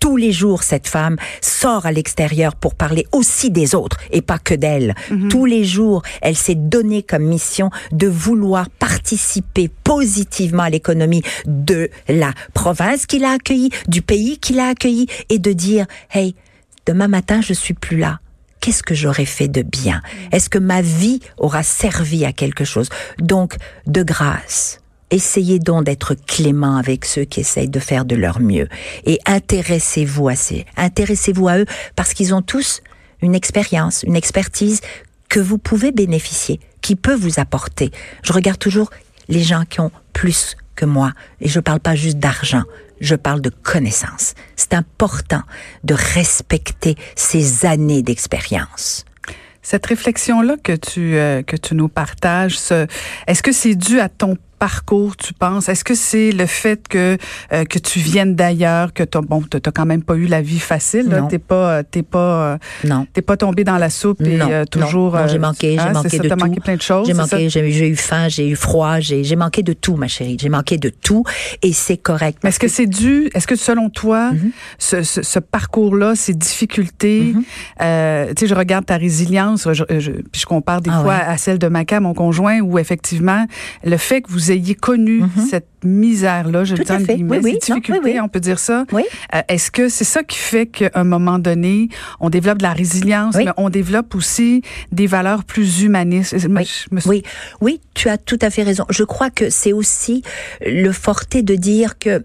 tous 0.00 0.16
les 0.16 0.32
jours, 0.32 0.62
cette 0.62 0.88
femme 0.88 1.16
sort 1.40 1.86
à 1.86 1.92
l'extérieur 1.92 2.56
pour 2.56 2.74
parler 2.74 3.06
aussi 3.12 3.50
des 3.50 3.74
autres 3.74 3.98
et 4.10 4.22
pas 4.22 4.38
que 4.38 4.54
d'elle. 4.54 4.94
Mhm. 5.10 5.28
Tous 5.28 5.44
les 5.44 5.64
jours, 5.64 6.02
elle 6.22 6.36
s'est 6.36 6.54
donnée 6.56 7.02
comme 7.02 7.24
mission 7.24 7.70
de 7.92 8.08
vouloir 8.08 8.68
participer 8.70 9.68
positivement 9.84 10.64
à 10.64 10.70
l'économie 10.70 11.22
de 11.46 11.90
la 12.08 12.32
province 12.54 13.06
qu'il 13.06 13.24
a 13.24 13.32
accueillie, 13.32 13.70
du 13.86 14.02
pays 14.02 14.38
qu'il 14.38 14.58
a 14.58 14.68
accueilli 14.68 15.06
et 15.28 15.38
de 15.38 15.52
dire, 15.52 15.86
hey, 16.12 16.34
demain 16.86 17.08
matin, 17.08 17.40
je 17.42 17.52
suis 17.52 17.74
plus 17.74 17.98
là 17.98 18.20
qu'est-ce 18.60 18.82
que 18.82 18.94
j'aurais 18.94 19.24
fait 19.24 19.48
de 19.48 19.62
bien? 19.62 20.02
Mhm. 20.02 20.28
Est-ce 20.32 20.50
que 20.50 20.58
ma 20.58 20.82
vie 20.82 21.20
aura 21.38 21.62
servi 21.62 22.24
à 22.24 22.32
quelque 22.32 22.64
chose 22.64 22.90
Donc, 23.18 23.56
de 23.86 24.02
grâce, 24.02 24.80
essayez 25.10 25.58
donc 25.58 25.84
d'être 25.84 26.14
clément 26.14 26.76
avec 26.76 27.04
ceux 27.04 27.24
qui 27.24 27.40
essayent 27.40 27.68
de 27.68 27.80
faire 27.80 28.04
de 28.04 28.16
leur 28.16 28.40
mieux 28.40 28.68
et 29.04 29.18
intéressez-vous 29.26 30.28
à 30.28 30.36
ces, 30.36 30.66
intéressez-vous 30.76 31.48
à 31.48 31.58
eux 31.58 31.66
parce 31.96 32.14
qu'ils 32.14 32.34
ont 32.34 32.42
tous 32.42 32.82
une 33.22 33.34
expérience, 33.34 34.02
une 34.02 34.16
expertise 34.16 34.80
que 35.28 35.40
vous 35.40 35.58
pouvez 35.58 35.92
bénéficier, 35.92 36.60
qui 36.80 36.96
peut 36.96 37.14
vous 37.14 37.38
apporter. 37.38 37.90
Je 38.22 38.32
regarde 38.32 38.58
toujours 38.58 38.90
les 39.28 39.42
gens 39.42 39.64
qui 39.64 39.80
ont 39.80 39.92
plus 40.12 40.56
que 40.74 40.84
moi 40.84 41.12
et 41.40 41.48
je 41.48 41.60
parle 41.60 41.80
pas 41.80 41.94
juste 41.94 42.18
d'argent, 42.18 42.64
je 43.00 43.14
parle 43.14 43.40
de 43.40 43.50
connaissances. 43.50 44.34
C'est 44.56 44.74
important 44.74 45.42
de 45.84 45.94
respecter 45.94 46.96
ces 47.16 47.66
années 47.66 48.02
d'expérience. 48.02 49.04
Cette 49.62 49.86
réflexion-là 49.86 50.56
que 50.62 50.72
tu, 50.72 51.16
euh, 51.16 51.42
que 51.42 51.56
tu 51.56 51.74
nous 51.74 51.88
partages, 51.88 52.58
est-ce 53.26 53.42
que 53.42 53.52
c'est 53.52 53.74
dû 53.74 54.00
à 54.00 54.08
ton 54.08 54.38
parcours, 54.60 55.16
tu 55.16 55.32
penses? 55.32 55.68
Est-ce 55.68 55.84
que 55.84 55.94
c'est 55.94 56.30
le 56.30 56.46
fait 56.46 56.86
que 56.86 57.16
euh, 57.52 57.64
que 57.64 57.78
tu 57.78 57.98
viennes 57.98 58.36
d'ailleurs, 58.36 58.92
que 58.92 59.02
t'as 59.02 59.22
bon, 59.22 59.42
t'as 59.42 59.72
quand 59.72 59.86
même 59.86 60.02
pas 60.02 60.14
eu 60.14 60.26
la 60.26 60.42
vie 60.42 60.60
facile, 60.60 61.08
là, 61.08 61.22
t'es 61.22 61.38
pas, 61.38 61.82
t'es 61.82 62.02
pas, 62.02 62.58
non, 62.84 63.06
t'es 63.12 63.22
pas 63.22 63.36
tombé 63.36 63.64
dans 63.64 63.78
la 63.78 63.90
soupe 63.90 64.20
et 64.20 64.38
toujours. 64.70 65.16
Non, 65.16 65.26
j'ai 65.26 65.38
manqué, 65.38 65.78
j'ai 65.78 65.92
manqué 65.92 66.18
de 66.18 66.28
tout. 66.28 66.36
manqué 66.36 66.60
plein 66.60 66.76
de 66.76 66.82
choses. 66.82 67.06
J'ai 67.06 67.14
manqué, 67.14 67.48
j'ai 67.48 67.88
eu 67.88 67.96
faim, 67.96 68.28
j'ai 68.28 68.48
eu 68.48 68.56
froid, 68.56 69.00
j'ai 69.00 69.24
j'ai 69.24 69.36
manqué 69.36 69.62
de 69.62 69.72
tout, 69.72 69.96
ma 69.96 70.08
chérie. 70.08 70.36
J'ai 70.40 70.48
manqué 70.48 70.76
de 70.76 70.90
tout 70.90 71.24
et 71.62 71.72
c'est 71.72 71.96
correct. 71.96 72.40
Mais 72.42 72.50
est-ce 72.50 72.58
que, 72.58 72.68
c'est 72.68 72.86
dû, 72.86 73.30
est-ce 73.34 73.46
que 73.46 73.56
selon 73.56 73.88
toi, 73.88 74.32
mm-hmm. 74.32 74.50
ce, 74.78 75.02
ce, 75.02 75.22
ce 75.22 75.38
parcours-là, 75.38 76.14
ces 76.14 76.34
difficultés, 76.34 77.32
mm-hmm. 77.32 77.42
euh, 77.82 78.28
tu 78.28 78.40
sais, 78.40 78.46
je 78.46 78.54
regarde 78.54 78.86
ta 78.86 78.96
résilience, 78.96 79.68
je, 79.72 79.84
je, 79.98 80.10
puis 80.10 80.40
je 80.40 80.46
compare 80.46 80.80
des 80.80 80.90
ah 80.92 81.00
fois 81.02 81.14
à 81.14 81.36
celle 81.36 81.58
de 81.58 81.68
Maca, 81.68 82.00
mon 82.00 82.14
conjoint, 82.14 82.60
où 82.60 82.78
effectivement, 82.78 83.46
le 83.84 83.96
fait 83.96 84.22
que 84.22 84.30
vous 84.30 84.49
ayez 84.50 84.74
connu 84.74 85.22
mm-hmm. 85.22 85.48
cette 85.48 85.68
misère-là, 85.84 86.64
je 86.64 86.74
le 86.74 86.84
dis 86.84 87.04
guillemets, 87.14 87.40
oui, 87.42 87.58
difficultés, 87.58 88.20
on 88.20 88.28
peut 88.28 88.40
dire 88.40 88.58
ça. 88.58 88.84
Oui. 88.92 89.02
Euh, 89.34 89.40
est-ce 89.48 89.70
que 89.70 89.88
c'est 89.88 90.04
ça 90.04 90.22
qui 90.22 90.38
fait 90.38 90.66
qu'à 90.66 90.90
un 90.94 91.04
moment 91.04 91.38
donné, 91.38 91.88
on 92.20 92.30
développe 92.30 92.58
de 92.58 92.64
la 92.64 92.72
résilience, 92.72 93.36
mais 93.36 93.46
on 93.56 93.70
développe 93.70 94.14
aussi 94.14 94.62
des 94.92 95.06
valeurs 95.06 95.44
plus 95.44 95.82
humanistes? 95.82 96.36
Oui. 96.48 96.68
oui, 97.06 97.22
oui, 97.60 97.80
tu 97.94 98.08
as 98.08 98.18
tout 98.18 98.38
à 98.42 98.50
fait 98.50 98.62
raison. 98.62 98.84
Je 98.90 99.04
crois 99.04 99.30
que 99.30 99.50
c'est 99.50 99.72
aussi 99.72 100.22
le 100.64 100.92
forté 100.92 101.42
de 101.42 101.54
dire 101.54 101.98
que 101.98 102.22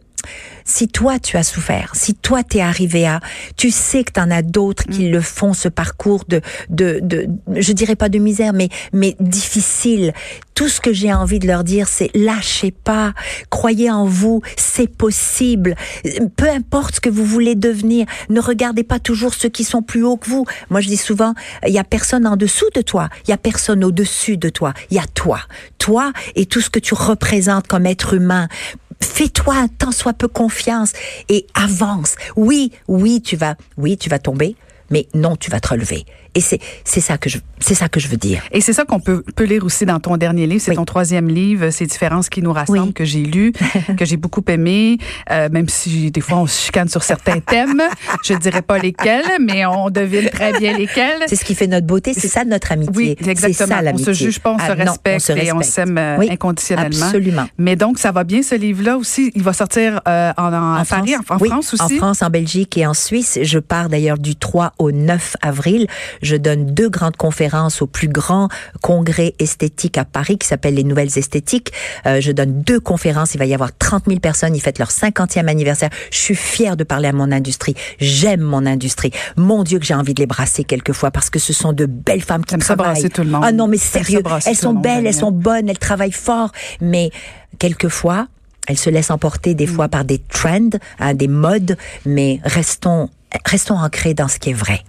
si 0.63 0.87
toi 0.87 1.19
tu 1.19 1.37
as 1.37 1.43
souffert, 1.43 1.91
si 1.95 2.15
toi 2.15 2.43
t'es 2.43 2.61
arrivé 2.61 3.05
à, 3.05 3.19
tu 3.57 3.71
sais 3.71 4.03
que 4.03 4.11
t'en 4.11 4.31
as 4.31 4.41
d'autres 4.41 4.83
qui 4.83 5.07
mm. 5.07 5.11
le 5.11 5.21
font 5.21 5.53
ce 5.53 5.69
parcours 5.69 6.25
de, 6.27 6.41
de, 6.69 6.99
de, 7.01 7.27
je 7.55 7.71
dirais 7.71 7.95
pas 7.95 8.09
de 8.09 8.19
misère, 8.19 8.53
mais, 8.53 8.69
mais 8.93 9.15
difficile. 9.19 10.13
Tout 10.55 10.69
ce 10.69 10.79
que 10.79 10.93
j'ai 10.93 11.13
envie 11.13 11.39
de 11.39 11.47
leur 11.47 11.65
dire, 11.65 11.87
c'est 11.87 12.09
lâchez 12.15 12.71
pas, 12.71 13.13
croyez 13.49 13.91
en 13.91 14.05
vous, 14.05 14.41
c'est 14.55 14.87
possible. 14.87 15.75
Peu 16.37 16.49
importe 16.49 16.95
ce 16.95 17.01
que 17.01 17.09
vous 17.09 17.25
voulez 17.25 17.55
devenir, 17.55 18.05
ne 18.29 18.39
regardez 18.39 18.83
pas 18.83 18.99
toujours 18.99 19.33
ceux 19.33 19.49
qui 19.49 19.65
sont 19.65 19.81
plus 19.81 20.03
hauts 20.03 20.17
que 20.17 20.29
vous. 20.29 20.45
Moi, 20.69 20.79
je 20.79 20.87
dis 20.87 20.97
souvent, 20.97 21.33
il 21.67 21.73
y 21.73 21.79
a 21.79 21.83
personne 21.83 22.25
en 22.25 22.37
dessous 22.37 22.69
de 22.73 22.81
toi, 22.81 23.09
il 23.27 23.31
y 23.31 23.33
a 23.33 23.37
personne 23.37 23.83
au-dessus 23.83 24.37
de 24.37 24.49
toi, 24.49 24.73
il 24.89 24.97
y 24.97 24.99
a 24.99 25.05
toi, 25.13 25.41
toi 25.77 26.13
et 26.35 26.45
tout 26.45 26.61
ce 26.61 26.69
que 26.69 26.79
tu 26.79 26.93
représentes 26.93 27.67
comme 27.67 27.85
être 27.85 28.13
humain 28.13 28.47
fais-toi 29.01 29.67
tant 29.77 29.91
soit 29.91 30.13
peu 30.13 30.27
confiance 30.27 30.93
et 31.29 31.47
avance. 31.53 32.15
Oui, 32.35 32.71
oui, 32.87 33.21
tu 33.21 33.35
vas, 33.35 33.55
oui, 33.77 33.97
tu 33.97 34.09
vas 34.09 34.19
tomber, 34.19 34.55
mais 34.89 35.07
non, 35.13 35.35
tu 35.35 35.49
vas 35.49 35.59
te 35.59 35.69
relever. 35.69 36.05
Et 36.35 36.41
c'est 36.41 36.59
c'est 36.83 37.01
ça 37.01 37.17
que 37.17 37.29
je 37.29 37.37
c'est 37.59 37.75
ça 37.75 37.87
que 37.87 37.99
je 37.99 38.07
veux 38.09 38.17
dire. 38.17 38.43
Et 38.51 38.61
c'est 38.61 38.73
ça 38.73 38.83
qu'on 38.83 38.99
peut 38.99 39.23
peut 39.35 39.45
lire 39.45 39.63
aussi 39.63 39.85
dans 39.85 39.99
ton 39.99 40.17
dernier 40.17 40.45
livre, 40.47 40.61
c'est 40.61 40.75
ton 40.75 40.85
troisième 40.85 41.29
livre, 41.29 41.69
ces 41.69 41.85
différences 41.85 42.29
qui 42.29 42.41
nous 42.41 42.51
rassemblent 42.51 42.93
que 42.93 43.05
j'ai 43.05 43.23
lu, 43.23 43.53
que 43.97 44.05
j'ai 44.05 44.17
beaucoup 44.17 44.43
aimé, 44.47 44.97
euh, 45.31 45.47
même 45.49 45.69
si 45.69 46.11
des 46.11 46.21
fois 46.21 46.39
on 46.39 46.47
se 46.47 46.65
chicane 46.65 46.89
sur 46.89 47.03
certains 47.03 47.39
thèmes, 47.39 47.81
je 48.23 48.33
dirais 48.33 48.61
pas 48.61 48.77
lesquels, 48.77 49.23
mais 49.39 49.65
on 49.65 49.89
devine 49.89 50.29
très 50.29 50.59
bien 50.59 50.77
lesquels. 50.77 51.23
C'est 51.27 51.37
ce 51.37 51.45
qui 51.45 51.55
fait 51.55 51.67
notre 51.67 51.87
beauté, 51.87 52.13
c'est 52.13 52.27
ça 52.27 52.43
notre 52.43 52.71
amitié. 52.71 53.15
Oui, 53.17 53.29
exactement. 53.29 53.81
Ça, 53.81 53.91
on 53.93 53.97
se 53.97 54.13
juge 54.13 54.39
pas, 54.39 54.51
on, 54.51 54.59
se, 54.59 54.63
ah, 54.71 54.73
respecte 54.73 55.29
et 55.29 55.51
on 55.53 55.61
s'aime 55.61 55.97
euh, 55.97 56.19
inconditionnellement. 56.29 57.05
Absolument. 57.05 57.45
Mais 57.57 57.75
donc 57.75 57.97
ça 57.97 58.11
va 58.11 58.25
bien 58.25 58.43
ce 58.43 58.55
livre-là 58.55 58.97
aussi, 58.97 59.31
il 59.35 59.43
va 59.43 59.53
sortir 59.53 60.01
euh, 60.07 60.33
en, 60.37 60.53
en, 60.53 60.83
Paris, 60.83 61.15
en, 61.15 61.37
France 61.39 61.73
aussi? 61.73 61.83
En 61.83 61.97
France, 61.97 62.21
en 62.21 62.29
Belgique 62.29 62.77
et 62.77 62.85
en 62.85 62.93
Suisse. 62.93 63.39
Je 63.41 63.59
pars 63.59 63.87
d'ailleurs 63.87 64.17
du 64.17 64.35
3 64.35 64.73
au 64.77 64.91
9 64.91 65.37
avril. 65.41 65.87
Je 66.25 66.35
donne 66.35 66.65
deux 66.65 66.89
grandes 66.89 67.17
conférences 67.17 67.83
au 67.83 67.87
plus 67.87 68.07
grand 68.07 68.49
congrès 68.81 69.35
esthétique 69.37 69.97
à 69.97 70.05
Paris 70.05 70.37
qui 70.39 70.47
s'appelle 70.47 70.73
les 70.73 70.83
Nouvelles 70.83 71.17
Esthétiques. 71.17 71.71
Euh, 72.07 72.19
je 72.19 72.31
donne 72.31 72.63
deux 72.63 72.79
conférences. 72.79 73.35
Il 73.35 73.37
va 73.37 73.45
y 73.45 73.53
avoir 73.53 73.69
30 73.77 74.05
000 74.07 74.19
personnes. 74.19 74.55
Ils 74.55 74.59
fêtent 74.59 74.79
leur 74.79 74.89
50e 74.89 75.47
anniversaire. 75.47 75.89
Je 76.11 76.17
suis 76.17 76.35
fière 76.35 76.77
de 76.77 76.83
parler 76.83 77.07
à 77.09 77.13
mon 77.13 77.31
industrie. 77.31 77.75
J'aime 77.99 78.41
mon 78.41 78.65
industrie. 78.65 79.11
Mon 79.37 79.63
Dieu 79.63 79.77
que 79.77 79.85
j'ai 79.85 79.93
envie 79.93 80.15
de 80.15 80.19
les 80.19 80.25
brasser 80.25 80.63
quelquefois 80.63 81.11
parce 81.11 81.29
que 81.29 81.37
ce 81.37 81.53
sont 81.53 81.73
de 81.73 81.85
belles 81.85 82.23
femmes 82.23 82.43
qui 82.43 82.57
travaillent. 82.57 83.09
Tout 83.09 83.21
le 83.21 83.29
monde. 83.29 83.43
Ah 83.45 83.51
non, 83.51 83.67
mais 83.67 83.77
sérieux. 83.77 84.23
Elles 84.47 84.55
sont 84.55 84.73
belles, 84.73 85.05
elles 85.05 85.13
sont 85.13 85.31
bonnes, 85.31 85.69
elles 85.69 85.77
travaillent 85.77 86.11
fort. 86.11 86.51
Mais 86.81 87.11
quelquefois, 87.59 88.27
elles 88.67 88.79
se 88.79 88.89
laissent 88.89 89.11
emporter 89.11 89.53
des 89.53 89.67
fois 89.67 89.85
mm. 89.85 89.91
par 89.91 90.05
des 90.05 90.19
trends, 90.19 90.69
hein, 90.99 91.13
des 91.13 91.27
modes, 91.27 91.77
mais 92.05 92.39
restons, 92.43 93.09
restons 93.45 93.77
ancrés 93.77 94.15
dans 94.15 94.27
ce 94.27 94.39
qui 94.39 94.49
est 94.49 94.53
vrai. 94.53 94.81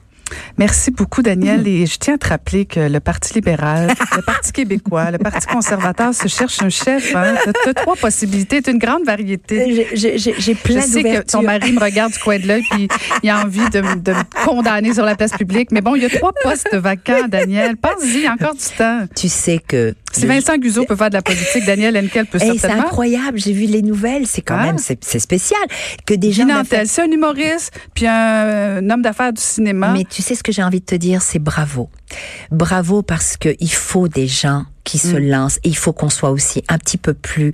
Merci 0.58 0.90
beaucoup, 0.90 1.22
Daniel. 1.22 1.60
Mhm. 1.60 1.66
Et 1.66 1.86
je 1.86 1.98
tiens 1.98 2.14
à 2.14 2.18
te 2.18 2.28
rappeler 2.28 2.66
que 2.66 2.80
le 2.80 3.00
Parti 3.00 3.34
libéral, 3.34 3.88
le 4.16 4.22
Parti 4.22 4.52
québécois, 4.52 5.10
le 5.10 5.18
Parti 5.18 5.46
conservateur 5.46 6.14
se 6.14 6.28
cherche 6.28 6.62
un 6.62 6.68
chef. 6.68 7.14
Hein. 7.14 7.34
Tu 7.62 7.68
as 7.68 7.74
trois 7.74 7.96
possibilités, 7.96 8.62
tu 8.62 8.70
une 8.70 8.78
grande 8.78 9.04
variété. 9.04 9.86
J'ai 9.94 10.54
plein 10.54 10.80
Je 10.80 10.86
sais 10.86 11.02
que 11.02 11.22
ton 11.22 11.42
mari 11.42 11.72
me 11.72 11.80
regarde 11.80 12.12
du 12.12 12.18
coin 12.18 12.38
de 12.38 12.46
l'œil 12.46 12.62
puis 12.70 12.88
il 13.22 13.30
a 13.30 13.44
envie 13.44 13.68
de, 13.70 13.80
de, 13.80 14.12
me 14.12 14.44
condamner 14.44 14.94
sur 14.94 15.04
la 15.04 15.14
place 15.14 15.32
publique. 15.32 15.70
Mais 15.72 15.80
bon, 15.80 15.94
il 15.94 16.02
y 16.02 16.06
a 16.06 16.10
trois 16.10 16.32
postes 16.42 16.74
vacants, 16.74 17.28
Daniel. 17.28 17.76
Pense-y, 17.76 18.28
encore 18.28 18.54
du 18.54 18.76
temps. 18.76 19.06
Tu 19.14 19.28
sais 19.28 19.60
que 19.66 19.94
si 20.16 20.26
Vincent 20.26 20.56
Guzzo 20.56 20.84
peut 20.84 20.96
faire 20.96 21.10
de 21.10 21.14
la 21.14 21.22
politique, 21.22 21.64
Daniel 21.66 21.96
Henkel 21.96 22.26
peut 22.26 22.38
certainement. 22.38 22.60
C'est 22.60 22.70
incroyable. 22.70 23.38
J'ai 23.38 23.52
vu 23.52 23.66
les 23.66 23.82
nouvelles. 23.82 24.26
C'est 24.26 24.42
quand 24.42 24.56
ah. 24.58 24.66
même, 24.66 24.78
c'est 24.78 25.18
spécial 25.18 25.60
que 26.06 26.14
des 26.14 26.32
gens. 26.32 26.46
c'est 26.64 27.02
un 27.02 27.10
humoriste, 27.10 27.72
puis 27.94 28.06
un, 28.06 28.88
homme 28.88 29.02
d'affaires 29.02 29.32
du 29.32 29.40
cinéma. 29.40 29.92
Mais 29.92 30.04
tu 30.16 30.22
sais 30.22 30.34
ce 30.34 30.42
que 30.42 30.50
j'ai 30.50 30.62
envie 30.62 30.80
de 30.80 30.86
te 30.86 30.94
dire, 30.94 31.20
c'est 31.20 31.38
bravo. 31.38 31.90
Bravo 32.50 33.02
parce 33.02 33.36
que 33.36 33.54
il 33.60 33.70
faut 33.70 34.08
des 34.08 34.26
gens 34.26 34.64
qui 34.82 34.96
se 34.96 35.14
mm. 35.14 35.28
lancent. 35.28 35.58
Et 35.62 35.68
il 35.68 35.76
faut 35.76 35.92
qu'on 35.92 36.08
soit 36.08 36.30
aussi 36.30 36.64
un 36.68 36.78
petit 36.78 36.96
peu 36.96 37.12
plus 37.12 37.52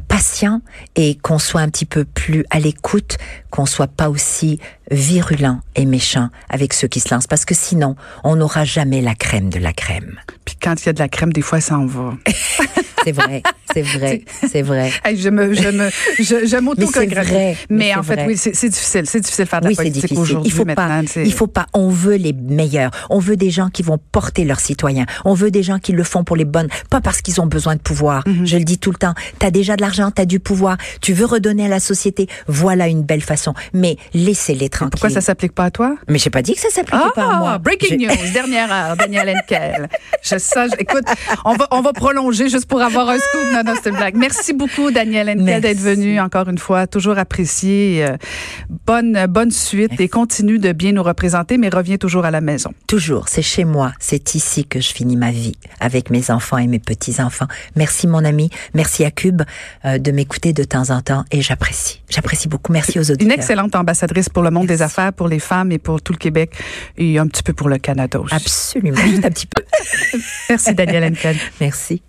patient 0.00 0.60
et 0.96 1.16
qu'on 1.16 1.38
soit 1.38 1.60
un 1.60 1.68
petit 1.68 1.84
peu 1.84 2.04
plus 2.04 2.44
à 2.50 2.60
l'écoute, 2.60 3.18
qu'on 3.50 3.66
soit 3.66 3.88
pas 3.88 4.08
aussi 4.08 4.58
virulent 4.90 5.60
et 5.74 5.86
méchant 5.86 6.28
avec 6.48 6.72
ceux 6.74 6.88
qui 6.88 7.00
se 7.00 7.12
lancent, 7.12 7.26
parce 7.26 7.44
que 7.44 7.54
sinon, 7.54 7.96
on 8.24 8.36
n'aura 8.36 8.64
jamais 8.64 9.00
la 9.00 9.14
crème 9.14 9.48
de 9.48 9.58
la 9.58 9.72
crème. 9.72 10.18
Puis 10.44 10.56
quand 10.60 10.74
il 10.82 10.86
y 10.86 10.88
a 10.88 10.92
de 10.92 10.98
la 10.98 11.08
crème, 11.08 11.32
des 11.32 11.42
fois, 11.42 11.60
ça 11.60 11.78
en 11.78 11.86
va. 11.86 12.14
c'est 13.04 13.12
vrai, 13.12 13.42
c'est 13.72 13.82
vrai, 13.82 14.22
c'est 14.50 14.62
vrai. 14.62 14.90
je 15.16 15.28
me, 15.28 15.54
je 15.54 15.68
me, 15.68 15.90
je, 16.18 16.46
je 16.46 16.56
m'auto 16.60 16.80
Mais 16.80 16.86
c'est 16.86 17.06
vrai. 17.06 17.56
Mais, 17.70 17.94
en 17.94 18.02
fait, 18.02 18.24
oui, 18.26 18.36
c'est 18.36 18.68
difficile, 18.68 19.04
c'est 19.06 19.20
difficile 19.20 19.44
de 19.44 19.48
faire 19.48 19.60
de 19.60 19.68
la 19.68 19.74
politique 19.74 20.18
aujourd'hui. 20.18 20.50
Il 20.50 20.52
faut 20.52 20.64
pas, 20.64 21.02
il 21.16 21.32
faut 21.32 21.46
pas. 21.46 21.66
On 21.72 21.88
veut 21.88 22.16
les 22.16 22.32
meilleurs. 22.32 22.90
On 23.10 23.18
veut 23.18 23.36
des 23.36 23.50
gens 23.50 23.70
qui 23.70 23.82
vont 23.82 23.98
porter 23.98 24.44
leurs 24.44 24.60
citoyens. 24.60 25.06
On 25.24 25.34
veut 25.34 25.50
des 25.50 25.62
gens 25.62 25.78
qui 25.78 25.92
le 25.92 26.04
font 26.04 26.24
pour 26.24 26.36
les 26.36 26.44
bonnes, 26.44 26.68
pas 26.90 27.00
parce 27.00 27.22
qu'ils 27.22 27.40
ont 27.40 27.46
besoin 27.46 27.76
de 27.76 27.80
pouvoir. 27.80 28.22
Mhm. 28.26 28.46
Je 28.46 28.56
le 28.56 28.64
dis 28.64 28.78
tout 28.78 28.90
le 28.90 28.98
temps. 28.98 29.14
T'as 29.38 29.50
déjà 29.50 29.76
de 29.76 29.81
l'argent, 29.82 30.10
t'as 30.10 30.24
du 30.24 30.40
pouvoir. 30.40 30.78
Tu 31.02 31.12
veux 31.12 31.26
redonner 31.26 31.66
à 31.66 31.68
la 31.68 31.80
société. 31.80 32.26
Voilà 32.46 32.88
une 32.88 33.02
belle 33.02 33.20
façon. 33.20 33.52
Mais 33.74 33.96
laissez-les 34.14 34.70
tranquilles. 34.70 34.90
Pourquoi 34.92 35.10
ça 35.10 35.20
s'applique 35.20 35.52
pas 35.52 35.64
à 35.64 35.70
toi? 35.70 35.96
Mais 36.08 36.18
j'ai 36.18 36.30
pas 36.30 36.40
dit 36.40 36.54
que 36.54 36.60
ça 36.60 36.70
s'appliquait 36.70 37.12
pas 37.14 37.34
à 37.34 37.38
moi. 37.38 37.58
Breaking 37.58 37.96
news, 37.98 38.32
dernière 38.32 38.72
heure, 38.72 38.96
Daniel 38.96 39.28
Henkel. 39.36 39.88
Je 40.22 40.38
sais, 40.38 40.68
écoute, 40.78 41.04
on 41.44 41.54
va, 41.54 41.68
on 41.70 41.82
va 41.82 41.92
prolonger 41.92 42.48
juste 42.48 42.66
pour 42.66 42.80
avoir 42.80 43.08
un 43.10 43.18
scoop. 43.18 43.52
Non, 43.52 43.62
non, 43.64 43.74
c'est 43.82 43.90
une 43.90 43.96
blague. 43.96 44.16
Merci 44.16 44.52
beaucoup, 44.52 44.90
Daniel 44.90 45.28
Henkel, 45.28 45.60
d'être 45.60 45.80
venu 45.80 46.20
encore 46.20 46.48
une 46.48 46.58
fois. 46.58 46.86
Toujours 46.86 47.18
apprécié. 47.18 48.04
Euh, 48.04 48.16
bonne, 48.86 49.26
bonne 49.28 49.50
suite 49.50 50.00
et 50.00 50.08
continue 50.08 50.58
de 50.58 50.72
bien 50.72 50.92
nous 50.92 51.02
représenter, 51.02 51.58
mais 51.58 51.68
reviens 51.68 51.96
toujours 51.96 52.24
à 52.24 52.30
la 52.30 52.40
maison. 52.40 52.72
Toujours. 52.86 53.28
C'est 53.28 53.42
chez 53.42 53.64
moi. 53.64 53.92
C'est 53.98 54.34
ici 54.34 54.64
que 54.64 54.80
je 54.80 54.92
finis 54.92 55.16
ma 55.16 55.30
vie 55.30 55.56
avec 55.80 56.10
mes 56.10 56.30
enfants 56.30 56.58
et 56.58 56.66
mes 56.66 56.78
petits-enfants. 56.78 57.48
Merci, 57.76 58.06
mon 58.06 58.24
ami. 58.24 58.50
Merci 58.74 59.04
à 59.04 59.10
Cube 59.10 59.42
euh, 59.84 59.98
de 59.98 60.10
m'écouter 60.10 60.52
de 60.52 60.64
temps 60.64 60.90
en 60.90 61.00
temps 61.00 61.24
et 61.30 61.42
j'apprécie. 61.42 62.02
J'apprécie 62.08 62.48
beaucoup. 62.48 62.72
Merci 62.72 62.98
aux 62.98 63.10
auditeurs. 63.10 63.26
Une 63.26 63.32
excellente 63.32 63.74
ambassadrice 63.74 64.28
pour 64.28 64.42
le 64.42 64.50
monde 64.50 64.66
des 64.66 64.82
affaires, 64.82 65.12
pour 65.12 65.28
les 65.28 65.38
femmes 65.38 65.72
et 65.72 65.78
pour 65.78 66.00
tout 66.00 66.12
le 66.12 66.18
Québec 66.18 66.52
et 66.96 67.18
un 67.18 67.26
petit 67.26 67.42
peu 67.42 67.52
pour 67.52 67.68
le 67.68 67.78
Canada 67.78 68.20
aussi. 68.20 68.34
Absolument. 68.34 68.96
Juste 68.96 69.24
un 69.24 69.30
petit 69.30 69.46
peu. 69.46 69.62
Merci, 70.48 70.74
Danielle 70.74 71.04
Henkel. 71.04 71.36
Merci. 71.60 72.02